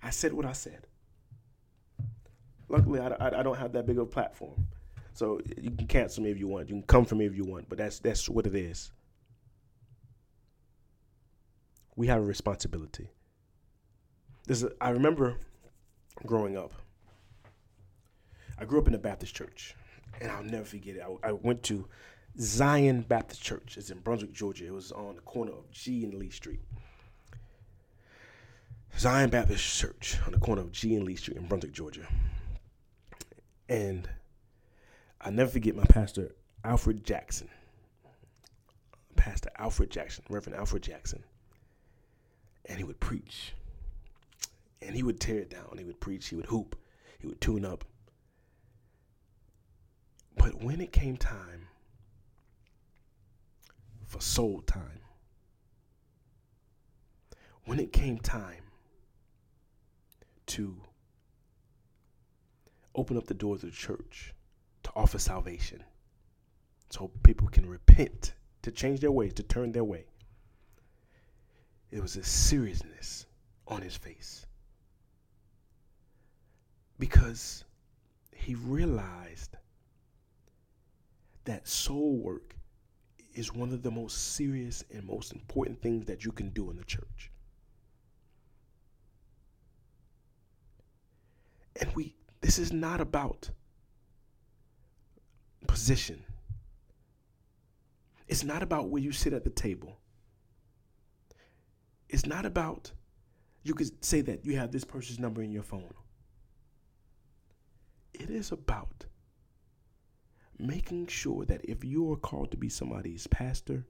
I 0.01 0.09
said 0.09 0.33
what 0.33 0.45
I 0.45 0.51
said. 0.51 0.87
Luckily, 2.67 2.99
I, 2.99 3.39
I, 3.39 3.43
don't 3.43 3.57
have 3.57 3.71
that 3.73 3.85
big 3.85 3.97
of 3.97 4.03
a 4.03 4.09
platform. 4.09 4.67
So 5.13 5.39
you 5.57 5.71
can 5.71 5.87
cancel 5.87 6.23
me 6.23 6.31
if 6.31 6.39
you 6.39 6.47
want. 6.47 6.69
You 6.69 6.75
can 6.75 6.83
come 6.83 7.05
for 7.05 7.15
me 7.15 7.25
if 7.25 7.35
you 7.35 7.45
want, 7.45 7.69
but 7.69 7.77
that's 7.77 7.99
that's 7.99 8.27
what 8.27 8.47
it 8.47 8.55
is 8.55 8.91
we 11.95 12.07
have 12.07 12.19
a 12.19 12.25
responsibility. 12.25 13.09
This 14.47 14.63
is, 14.63 14.71
I 14.81 14.89
remember 14.89 15.37
growing 16.25 16.57
up. 16.57 16.73
I 18.57 18.65
grew 18.65 18.79
up 18.79 18.87
in 18.87 18.93
a 18.93 18.99
Baptist 18.99 19.35
church, 19.35 19.75
and 20.21 20.31
I'll 20.31 20.43
never 20.43 20.65
forget 20.65 20.95
it. 20.95 21.01
I, 21.01 21.29
I 21.29 21.31
went 21.31 21.63
to 21.63 21.87
Zion 22.39 23.01
Baptist 23.01 23.41
Church. 23.41 23.77
It's 23.77 23.89
in 23.89 23.99
Brunswick, 23.99 24.33
Georgia. 24.33 24.65
It 24.65 24.73
was 24.73 24.91
on 24.91 25.15
the 25.15 25.21
corner 25.21 25.51
of 25.51 25.69
G 25.71 26.03
and 26.03 26.15
Lee 26.15 26.29
Street. 26.29 26.61
Zion 28.97 29.29
Baptist 29.29 29.79
Church 29.79 30.17
on 30.25 30.33
the 30.33 30.39
corner 30.39 30.61
of 30.61 30.71
G 30.71 30.95
and 30.95 31.05
Lee 31.05 31.15
Street 31.15 31.37
in 31.37 31.47
Brunswick, 31.47 31.73
Georgia. 31.73 32.07
And 33.69 34.09
I 35.21 35.29
never 35.29 35.49
forget 35.49 35.75
my 35.75 35.85
pastor, 35.85 36.35
Alfred 36.63 37.03
Jackson. 37.03 37.49
Pastor 39.15 39.49
Alfred 39.57 39.89
Jackson, 39.89 40.23
Reverend 40.29 40.57
Alfred 40.57 40.83
Jackson 40.83 41.23
and 42.65 42.77
he 42.77 42.83
would 42.83 42.99
preach. 42.99 43.53
And 44.81 44.95
he 44.95 45.03
would 45.03 45.19
tear 45.19 45.39
it 45.39 45.49
down. 45.49 45.75
He 45.77 45.83
would 45.83 45.99
preach. 45.99 46.27
He 46.27 46.35
would 46.35 46.47
hoop. 46.47 46.75
He 47.19 47.27
would 47.27 47.41
tune 47.41 47.65
up. 47.65 47.85
But 50.37 50.61
when 50.61 50.81
it 50.81 50.91
came 50.91 51.17
time 51.17 51.67
for 54.13 54.21
soul 54.21 54.61
time, 54.67 54.99
when 57.65 57.79
it 57.79 57.91
came 57.91 58.19
time 58.19 58.61
to 60.45 60.75
open 62.93 63.17
up 63.17 63.25
the 63.25 63.33
doors 63.33 63.63
of 63.63 63.71
the 63.71 63.75
church 63.75 64.35
to 64.83 64.91
offer 64.95 65.17
salvation 65.17 65.83
so 66.91 67.09
people 67.23 67.47
can 67.47 67.67
repent, 67.67 68.35
to 68.61 68.69
change 68.69 68.99
their 68.99 69.11
ways, 69.11 69.33
to 69.33 69.41
turn 69.41 69.71
their 69.71 69.83
way, 69.83 70.05
it 71.89 71.99
was 71.99 72.15
a 72.15 72.23
seriousness 72.23 73.25
on 73.67 73.81
his 73.81 73.95
face. 73.95 74.45
Because 76.99 77.63
he 78.31 78.53
realized 78.53 79.57
that 81.45 81.67
soul 81.67 82.15
work 82.17 82.55
is 83.33 83.53
one 83.53 83.71
of 83.71 83.81
the 83.81 83.91
most 83.91 84.35
serious 84.35 84.83
and 84.93 85.03
most 85.05 85.33
important 85.33 85.81
things 85.81 86.05
that 86.05 86.23
you 86.23 86.31
can 86.31 86.49
do 86.49 86.69
in 86.69 86.77
the 86.77 86.83
church. 86.83 87.31
And 91.79 91.93
we 91.95 92.15
this 92.41 92.59
is 92.59 92.73
not 92.73 93.01
about 93.01 93.49
position. 95.65 96.23
It's 98.27 98.43
not 98.43 98.63
about 98.63 98.89
where 98.89 99.01
you 99.01 99.11
sit 99.11 99.33
at 99.33 99.43
the 99.43 99.49
table. 99.49 99.97
It's 102.09 102.25
not 102.25 102.45
about, 102.45 102.91
you 103.63 103.73
could 103.73 104.03
say 104.03 104.21
that 104.21 104.45
you 104.45 104.57
have 104.57 104.71
this 104.71 104.83
person's 104.83 105.19
number 105.19 105.41
in 105.41 105.51
your 105.51 105.63
phone. 105.63 105.93
It 108.13 108.29
is 108.29 108.51
about 108.51 109.05
making 110.59 111.07
sure 111.07 111.45
that 111.45 111.61
if 111.63 111.83
you 111.83 112.11
are 112.11 112.17
called 112.17 112.51
to 112.51 112.57
be 112.57 112.69
somebody's 112.69 113.27
pastor, 113.27 113.85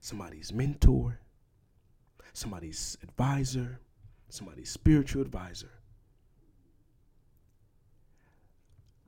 somebody's 0.00 0.52
mentor, 0.52 1.18
somebody's 2.32 2.96
advisor, 3.02 3.80
somebody's 4.28 4.70
spiritual 4.70 5.22
advisor, 5.22 5.70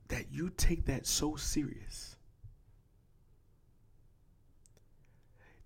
that 0.07 0.31
you 0.31 0.49
take 0.55 0.85
that 0.85 1.05
so 1.05 1.35
serious 1.35 2.17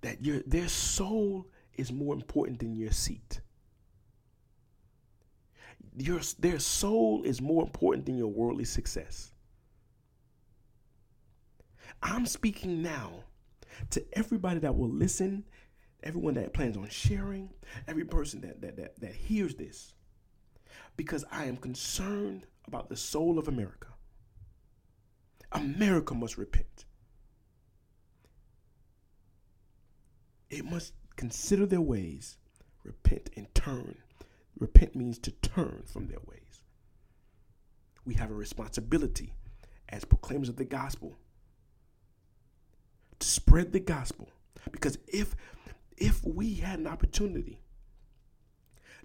that 0.02 0.24
your 0.24 0.42
their 0.46 0.68
soul 0.68 1.48
is 1.76 1.92
more 1.92 2.14
important 2.14 2.60
than 2.60 2.76
your 2.76 2.92
seat. 2.92 3.40
Your, 5.98 6.20
their 6.40 6.60
soul 6.60 7.24
is 7.24 7.42
more 7.42 7.64
important 7.64 8.06
than 8.06 8.18
your 8.18 8.28
worldly 8.28 8.66
success. 8.66 9.32
I'm 12.02 12.26
speaking 12.26 12.82
now 12.82 13.12
to 13.92 14.04
everybody 14.14 14.60
that 14.60 14.76
will 14.76 14.90
listen, 14.90 15.46
everyone 16.04 16.34
that 16.36 16.54
plans 16.54 16.78
on 16.78 16.90
sharing, 16.90 17.50
every 17.88 18.06
person 18.06 18.42
that, 18.42 18.62
that, 18.62 18.78
that, 18.78 19.00
that 19.00 19.14
hears 19.14 19.56
this, 19.56 19.94
because 20.98 21.24
I 21.32 21.46
am 21.46 21.58
concerned 21.58 22.48
about 22.68 22.90
the 22.90 22.98
soul 22.98 23.38
of 23.38 23.48
America. 23.48 23.88
America 25.52 26.14
must 26.16 26.38
repent. 26.38 26.86
It 30.50 30.66
must 30.66 30.94
consider 31.16 31.66
their 31.66 31.82
ways, 31.82 32.38
repent, 32.84 33.30
and 33.36 33.54
turn. 33.54 33.98
Repent 34.60 34.96
means 34.96 35.18
to 35.20 35.32
turn 35.32 35.84
from 35.86 36.08
their 36.08 36.20
ways. 36.26 36.62
We 38.06 38.16
have 38.16 38.32
a 38.32 38.36
responsibility 38.36 39.34
as 39.90 40.06
proclaimers 40.06 40.50
of 40.50 40.56
the 40.56 40.66
gospel 40.66 41.18
to 43.22 43.28
spread 43.28 43.72
the 43.72 43.80
gospel. 43.80 44.30
Because 44.72 44.98
if 45.08 45.36
if 45.98 46.24
we 46.24 46.56
had 46.56 46.80
an 46.80 46.88
opportunity 46.88 47.60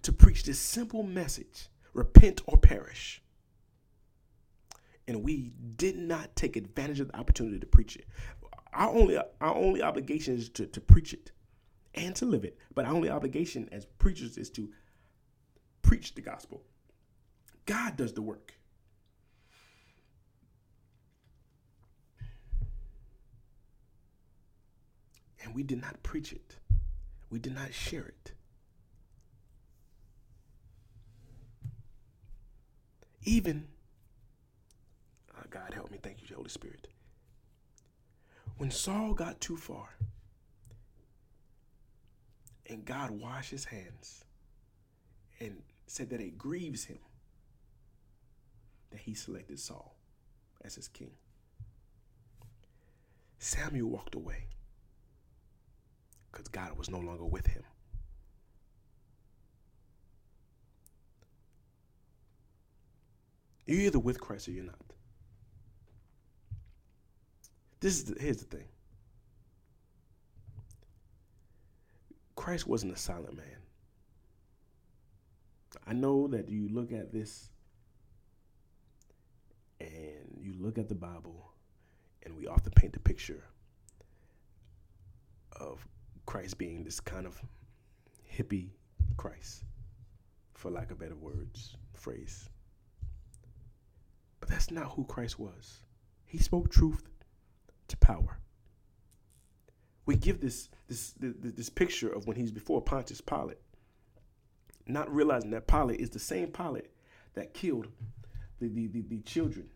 to 0.02 0.12
preach 0.12 0.44
this 0.44 0.58
simple 0.58 1.02
message, 1.02 1.68
repent 1.92 2.42
or 2.46 2.56
perish, 2.56 3.22
and 5.06 5.22
we 5.22 5.52
did 5.76 5.96
not 5.96 6.34
take 6.36 6.56
advantage 6.56 7.00
of 7.00 7.08
the 7.08 7.16
opportunity 7.16 7.58
to 7.58 7.66
preach 7.66 7.96
it, 7.96 8.06
our 8.72 8.90
only 8.90 9.16
our 9.16 9.54
only 9.54 9.82
obligation 9.82 10.36
is 10.36 10.48
to, 10.50 10.66
to 10.66 10.80
preach 10.80 11.12
it 11.12 11.32
and 11.94 12.14
to 12.16 12.26
live 12.26 12.44
it. 12.44 12.58
But 12.74 12.84
our 12.84 12.94
only 12.94 13.10
obligation 13.10 13.68
as 13.72 13.86
preachers 13.98 14.36
is 14.36 14.50
to 14.50 14.70
preach 15.82 16.14
the 16.14 16.20
gospel. 16.20 16.62
God 17.64 17.96
does 17.96 18.12
the 18.12 18.22
work. 18.22 18.54
And 25.46 25.54
we 25.54 25.62
did 25.62 25.80
not 25.80 26.02
preach 26.02 26.32
it, 26.32 26.56
we 27.30 27.38
did 27.38 27.54
not 27.54 27.72
share 27.72 28.04
it. 28.04 28.32
Even 33.22 33.68
ah, 35.36 35.44
God 35.48 35.72
help 35.72 35.90
me. 35.92 35.98
Thank 36.02 36.28
you, 36.28 36.34
Holy 36.34 36.48
Spirit. 36.48 36.88
When 38.56 38.72
Saul 38.72 39.14
got 39.14 39.40
too 39.40 39.56
far 39.56 39.88
and 42.68 42.84
God 42.84 43.10
washed 43.12 43.52
his 43.52 43.66
hands 43.66 44.24
and 45.38 45.62
said 45.86 46.10
that 46.10 46.20
it 46.20 46.36
grieves 46.36 46.84
him 46.84 46.98
that 48.90 49.00
he 49.00 49.14
selected 49.14 49.60
Saul 49.60 49.94
as 50.64 50.74
his 50.74 50.88
king. 50.88 51.12
Samuel 53.38 53.90
walked 53.90 54.16
away 54.16 54.46
because 56.36 56.48
God 56.48 56.76
was 56.76 56.90
no 56.90 56.98
longer 56.98 57.24
with 57.24 57.46
him. 57.46 57.62
You're 63.64 63.80
either 63.80 63.98
with 63.98 64.20
Christ 64.20 64.46
or 64.46 64.50
you're 64.50 64.64
not. 64.64 64.74
This 67.80 67.94
is 67.94 68.04
the, 68.04 68.20
here's 68.20 68.36
the 68.36 68.44
thing. 68.44 68.66
Christ 72.34 72.66
wasn't 72.66 72.92
a 72.92 72.98
silent 72.98 73.34
man. 73.34 73.46
I 75.86 75.94
know 75.94 76.28
that 76.28 76.50
you 76.50 76.68
look 76.68 76.92
at 76.92 77.12
this 77.12 77.48
and 79.80 80.36
you 80.38 80.54
look 80.58 80.76
at 80.76 80.90
the 80.90 80.94
Bible 80.94 81.50
and 82.24 82.36
we 82.36 82.46
often 82.46 82.72
paint 82.72 82.92
the 82.92 83.00
picture 83.00 83.42
of 85.52 85.86
Christ 86.26 86.58
being 86.58 86.84
this 86.84 87.00
kind 87.00 87.26
of 87.26 87.40
hippie 88.30 88.70
Christ, 89.16 89.64
for 90.54 90.70
lack 90.70 90.90
of 90.90 90.98
better 90.98 91.14
words, 91.16 91.76
phrase. 91.94 92.50
But 94.40 94.48
that's 94.48 94.70
not 94.70 94.92
who 94.92 95.04
Christ 95.04 95.38
was. 95.38 95.80
He 96.26 96.38
spoke 96.38 96.70
truth 96.70 97.08
to 97.88 97.96
power. 97.96 98.38
We 100.04 100.16
give 100.16 100.40
this 100.40 100.68
this 100.88 101.14
this, 101.18 101.68
picture 101.68 102.08
of 102.08 102.26
when 102.26 102.36
he's 102.36 102.52
before 102.52 102.80
Pontius 102.80 103.20
Pilate, 103.20 103.58
not 104.86 105.12
realizing 105.12 105.50
that 105.50 105.66
Pilate 105.66 106.00
is 106.00 106.10
the 106.10 106.18
same 106.18 106.48
Pilate 106.48 106.90
that 107.34 107.54
killed 107.54 107.88
the, 108.60 108.68
the, 108.68 108.86
the, 108.86 109.02
the 109.02 109.20
children 109.20 109.68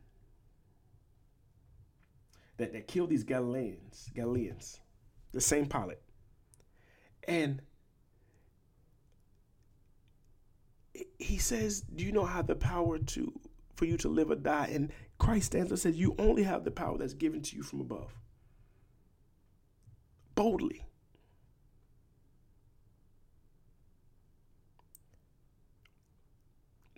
that, 2.58 2.72
that 2.72 2.86
killed 2.86 3.10
these 3.10 3.24
Galileans, 3.24 4.10
Galileans, 4.14 4.80
the 5.32 5.40
same 5.40 5.66
Pilate. 5.66 5.98
And 7.26 7.62
he 11.18 11.38
says, 11.38 11.82
Do 11.82 12.04
you 12.04 12.12
know 12.12 12.24
how 12.24 12.42
the 12.42 12.54
power 12.54 12.98
to 12.98 13.32
for 13.74 13.84
you 13.84 13.96
to 13.98 14.08
live 14.08 14.30
or 14.30 14.36
die? 14.36 14.70
And 14.72 14.92
Christ 15.18 15.46
stands 15.46 15.68
up 15.68 15.72
and 15.72 15.78
says, 15.80 15.96
You 15.96 16.14
only 16.18 16.42
have 16.42 16.64
the 16.64 16.70
power 16.70 16.98
that's 16.98 17.14
given 17.14 17.42
to 17.42 17.56
you 17.56 17.62
from 17.62 17.80
above. 17.80 18.14
Boldly. 20.34 20.84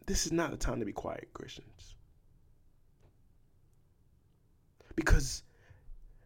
This 0.06 0.26
is 0.26 0.32
not 0.32 0.52
a 0.52 0.56
time 0.56 0.80
to 0.80 0.84
be 0.84 0.92
quiet, 0.92 1.28
Christians. 1.32 1.94
Because 4.94 5.42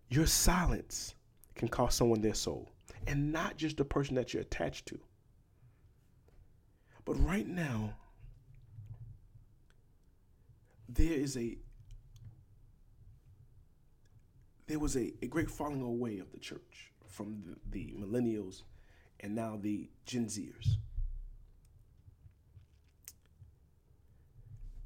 your 0.08 0.26
silence 0.26 1.14
can 1.54 1.68
cost 1.68 1.96
someone 1.96 2.20
their 2.20 2.34
soul, 2.34 2.68
and 3.06 3.32
not 3.32 3.56
just 3.56 3.76
the 3.76 3.84
person 3.84 4.14
that 4.16 4.32
you're 4.32 4.42
attached 4.42 4.86
to. 4.86 4.98
But 7.04 7.14
right 7.24 7.46
now, 7.46 7.94
there 10.88 11.12
is 11.12 11.36
a 11.36 11.56
there 14.66 14.78
was 14.80 14.96
a, 14.96 15.12
a 15.22 15.26
great 15.26 15.48
falling 15.48 15.82
away 15.82 16.18
of 16.18 16.32
the 16.32 16.38
church 16.38 16.90
from 17.06 17.40
the, 17.46 17.56
the 17.70 17.94
millennials 17.94 18.62
and 19.20 19.34
now 19.34 19.56
the 19.60 19.88
Gen 20.04 20.26
Zers. 20.26 20.76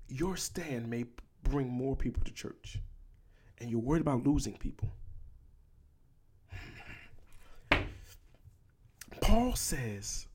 Your 0.09 0.37
stand 0.37 0.89
may 0.89 1.07
bring 1.43 1.69
more 1.69 1.97
people 1.97 2.23
to 2.25 2.33
church, 2.33 2.79
and 3.59 3.71
you're 3.71 3.81
worried 3.81 4.03
about 4.03 4.27
losing 4.27 4.57
people. 4.57 4.89
Paul 9.31 9.55
says 9.55 10.27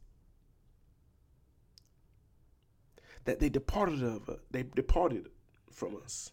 that 3.26 3.42
they 3.42 3.50
departed 3.50 4.02
of 4.02 4.30
uh, 4.30 4.36
they 4.52 4.64
departed 4.64 5.28
from 5.70 5.98
us. 6.02 6.32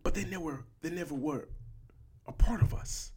But 0.00 0.14
they 0.14 0.24
never 0.24 0.64
they 0.80 0.90
never 0.90 1.12
were 1.12 1.48
a 2.24 2.30
part 2.30 2.62
of 2.62 2.72
us. 2.72 3.10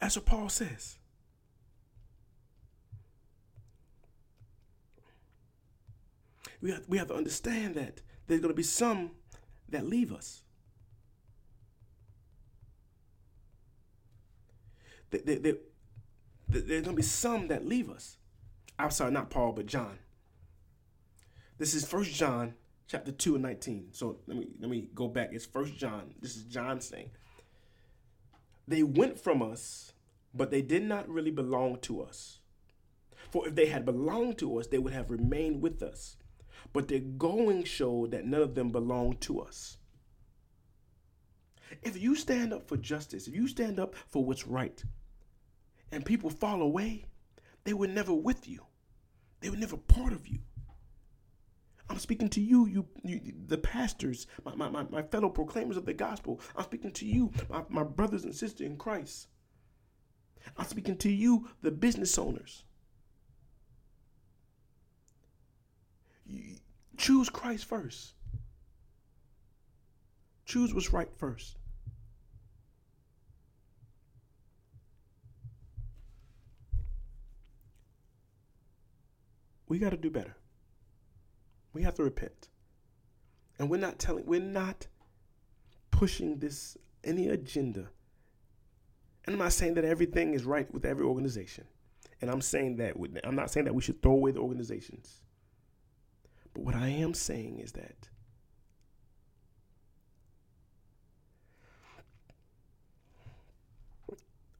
That's 0.00 0.16
what 0.16 0.24
Paul 0.24 0.48
says. 0.48 0.96
We 6.62 6.70
have, 6.70 6.84
we 6.88 6.96
have 6.96 7.08
to 7.08 7.14
understand 7.14 7.74
that 7.74 8.00
there's 8.26 8.40
going 8.40 8.54
to 8.54 8.56
be 8.56 8.62
some 8.62 9.10
that 9.68 9.86
leave 9.86 10.10
us. 10.10 10.42
There, 15.10 15.20
there, 15.24 15.38
there, 15.38 15.54
there's 16.48 16.82
going 16.82 16.84
to 16.84 16.92
be 16.94 17.02
some 17.02 17.48
that 17.48 17.66
leave 17.66 17.90
us. 17.90 18.16
I'm 18.78 18.90
sorry, 18.90 19.10
not 19.10 19.30
Paul, 19.30 19.52
but 19.52 19.66
John. 19.66 19.98
This 21.58 21.74
is 21.74 21.84
First 21.84 22.12
John 22.12 22.54
chapter 22.86 23.12
2 23.12 23.34
and 23.34 23.42
19. 23.42 23.88
So 23.92 24.18
let 24.26 24.36
me 24.36 24.48
let 24.60 24.70
me 24.70 24.88
go 24.94 25.08
back. 25.08 25.30
It's 25.32 25.46
First 25.46 25.76
John. 25.76 26.14
This 26.20 26.36
is 26.36 26.44
John 26.44 26.80
saying. 26.80 27.10
They 28.68 28.82
went 28.82 29.18
from 29.18 29.42
us, 29.42 29.92
but 30.34 30.50
they 30.50 30.62
did 30.62 30.82
not 30.84 31.08
really 31.08 31.30
belong 31.30 31.78
to 31.80 32.02
us. 32.02 32.40
For 33.30 33.48
if 33.48 33.54
they 33.54 33.66
had 33.66 33.84
belonged 33.84 34.38
to 34.38 34.58
us, 34.58 34.66
they 34.66 34.78
would 34.78 34.92
have 34.92 35.10
remained 35.10 35.62
with 35.62 35.82
us. 35.82 36.16
But 36.72 36.88
their 36.88 37.00
going 37.00 37.64
showed 37.64 38.10
that 38.10 38.26
none 38.26 38.42
of 38.42 38.54
them 38.54 38.70
belonged 38.70 39.20
to 39.22 39.40
us. 39.40 39.78
If 41.82 42.00
you 42.00 42.14
stand 42.14 42.52
up 42.52 42.68
for 42.68 42.76
justice, 42.76 43.26
if 43.26 43.34
you 43.34 43.48
stand 43.48 43.78
up 43.78 43.94
for 44.06 44.24
what's 44.24 44.46
right, 44.46 44.82
and 45.92 46.04
people 46.04 46.30
fall 46.30 46.62
away, 46.62 47.06
they 47.64 47.72
were 47.72 47.86
never 47.86 48.14
with 48.14 48.48
you. 48.48 48.62
They 49.40 49.50
were 49.50 49.56
never 49.56 49.76
part 49.76 50.12
of 50.12 50.26
you. 50.26 50.38
I'm 51.90 51.98
speaking 51.98 52.28
to 52.30 52.40
you, 52.40 52.66
you, 52.66 52.86
you 53.02 53.32
the 53.46 53.56
pastors, 53.56 54.26
my, 54.44 54.54
my, 54.54 54.84
my 54.90 55.02
fellow 55.02 55.30
proclaimers 55.30 55.76
of 55.76 55.86
the 55.86 55.94
gospel. 55.94 56.40
I'm 56.54 56.64
speaking 56.64 56.92
to 56.92 57.06
you, 57.06 57.32
my, 57.48 57.64
my 57.68 57.82
brothers 57.82 58.24
and 58.24 58.34
sisters 58.34 58.66
in 58.66 58.76
Christ. 58.76 59.28
I'm 60.56 60.66
speaking 60.66 60.96
to 60.98 61.10
you, 61.10 61.48
the 61.62 61.70
business 61.70 62.18
owners. 62.18 62.64
You, 66.26 66.56
choose 66.98 67.30
Christ 67.30 67.64
first. 67.64 68.12
Choose 70.44 70.74
what's 70.74 70.92
right 70.92 71.10
first. 71.16 71.56
We 79.68 79.78
got 79.78 79.90
to 79.90 79.96
do 79.96 80.10
better. 80.10 80.36
We 81.72 81.82
have 81.82 81.94
to 81.94 82.02
repent. 82.02 82.48
And 83.58 83.68
we're 83.68 83.78
not 83.78 83.98
telling, 83.98 84.24
we're 84.24 84.40
not 84.40 84.86
pushing 85.90 86.38
this, 86.38 86.76
any 87.04 87.28
agenda. 87.28 87.90
And 89.24 89.34
I'm 89.34 89.38
not 89.38 89.52
saying 89.52 89.74
that 89.74 89.84
everything 89.84 90.34
is 90.34 90.44
right 90.44 90.72
with 90.72 90.84
every 90.84 91.04
organization. 91.04 91.64
And 92.20 92.30
I'm 92.30 92.40
saying 92.40 92.76
that, 92.76 92.96
I'm 93.24 93.36
not 93.36 93.50
saying 93.50 93.64
that 93.66 93.74
we 93.74 93.82
should 93.82 94.02
throw 94.02 94.12
away 94.12 94.30
the 94.30 94.40
organizations. 94.40 95.22
But 96.54 96.64
what 96.64 96.74
I 96.74 96.88
am 96.88 97.14
saying 97.14 97.58
is 97.60 97.72
that 97.72 98.08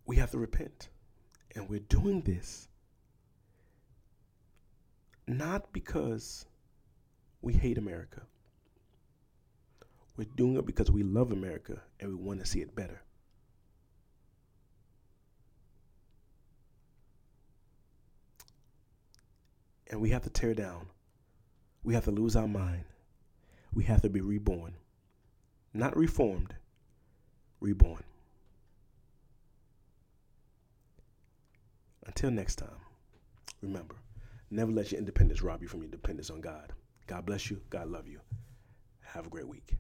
we 0.07 0.17
have 0.17 0.31
to 0.33 0.39
repent. 0.39 0.89
And 1.55 1.69
we're 1.69 1.81
doing 1.81 2.21
this 2.23 2.68
not 5.29 5.73
because 5.73 6.47
we 7.43 7.53
hate 7.53 7.79
America. 7.79 8.23
We're 10.17 10.27
doing 10.37 10.57
it 10.57 10.67
because 10.67 10.91
we 10.91 11.03
love 11.03 11.31
America 11.31 11.81
and 12.01 12.11
we 12.11 12.17
want 12.17 12.41
to 12.41 12.47
see 12.47 12.61
it 12.61 12.75
better. 12.75 13.03
And 19.91 20.01
we 20.01 20.11
have 20.11 20.23
to 20.23 20.31
tear 20.31 20.55
down. 20.55 20.89
We 21.85 21.95
have 21.95 22.05
to 22.05 22.11
lose 22.11 22.35
our 22.35 22.49
mind. 22.49 22.85
We 23.73 23.85
have 23.85 24.03
to 24.03 24.09
be 24.09 24.21
reborn. 24.21 24.75
Not 25.73 25.97
reformed, 25.97 26.55
reborn. 27.61 28.03
Until 32.05 32.31
next 32.31 32.57
time, 32.57 32.81
remember 33.63 33.95
Never 34.51 34.73
let 34.73 34.93
your 34.93 34.99
independence 34.99 35.43
rob 35.43 35.63
you 35.63 35.69
from 35.69 35.83
your 35.83 35.91
dependence 35.91 36.31
on 36.31 36.41
God. 36.41 36.73
God 37.07 37.27
bless 37.27 37.51
you. 37.51 37.61
God 37.71 37.89
love 37.89 38.09
you. 38.09 38.21
Have 39.01 39.27
a 39.27 39.31
great 39.31 39.49
week. 39.49 39.77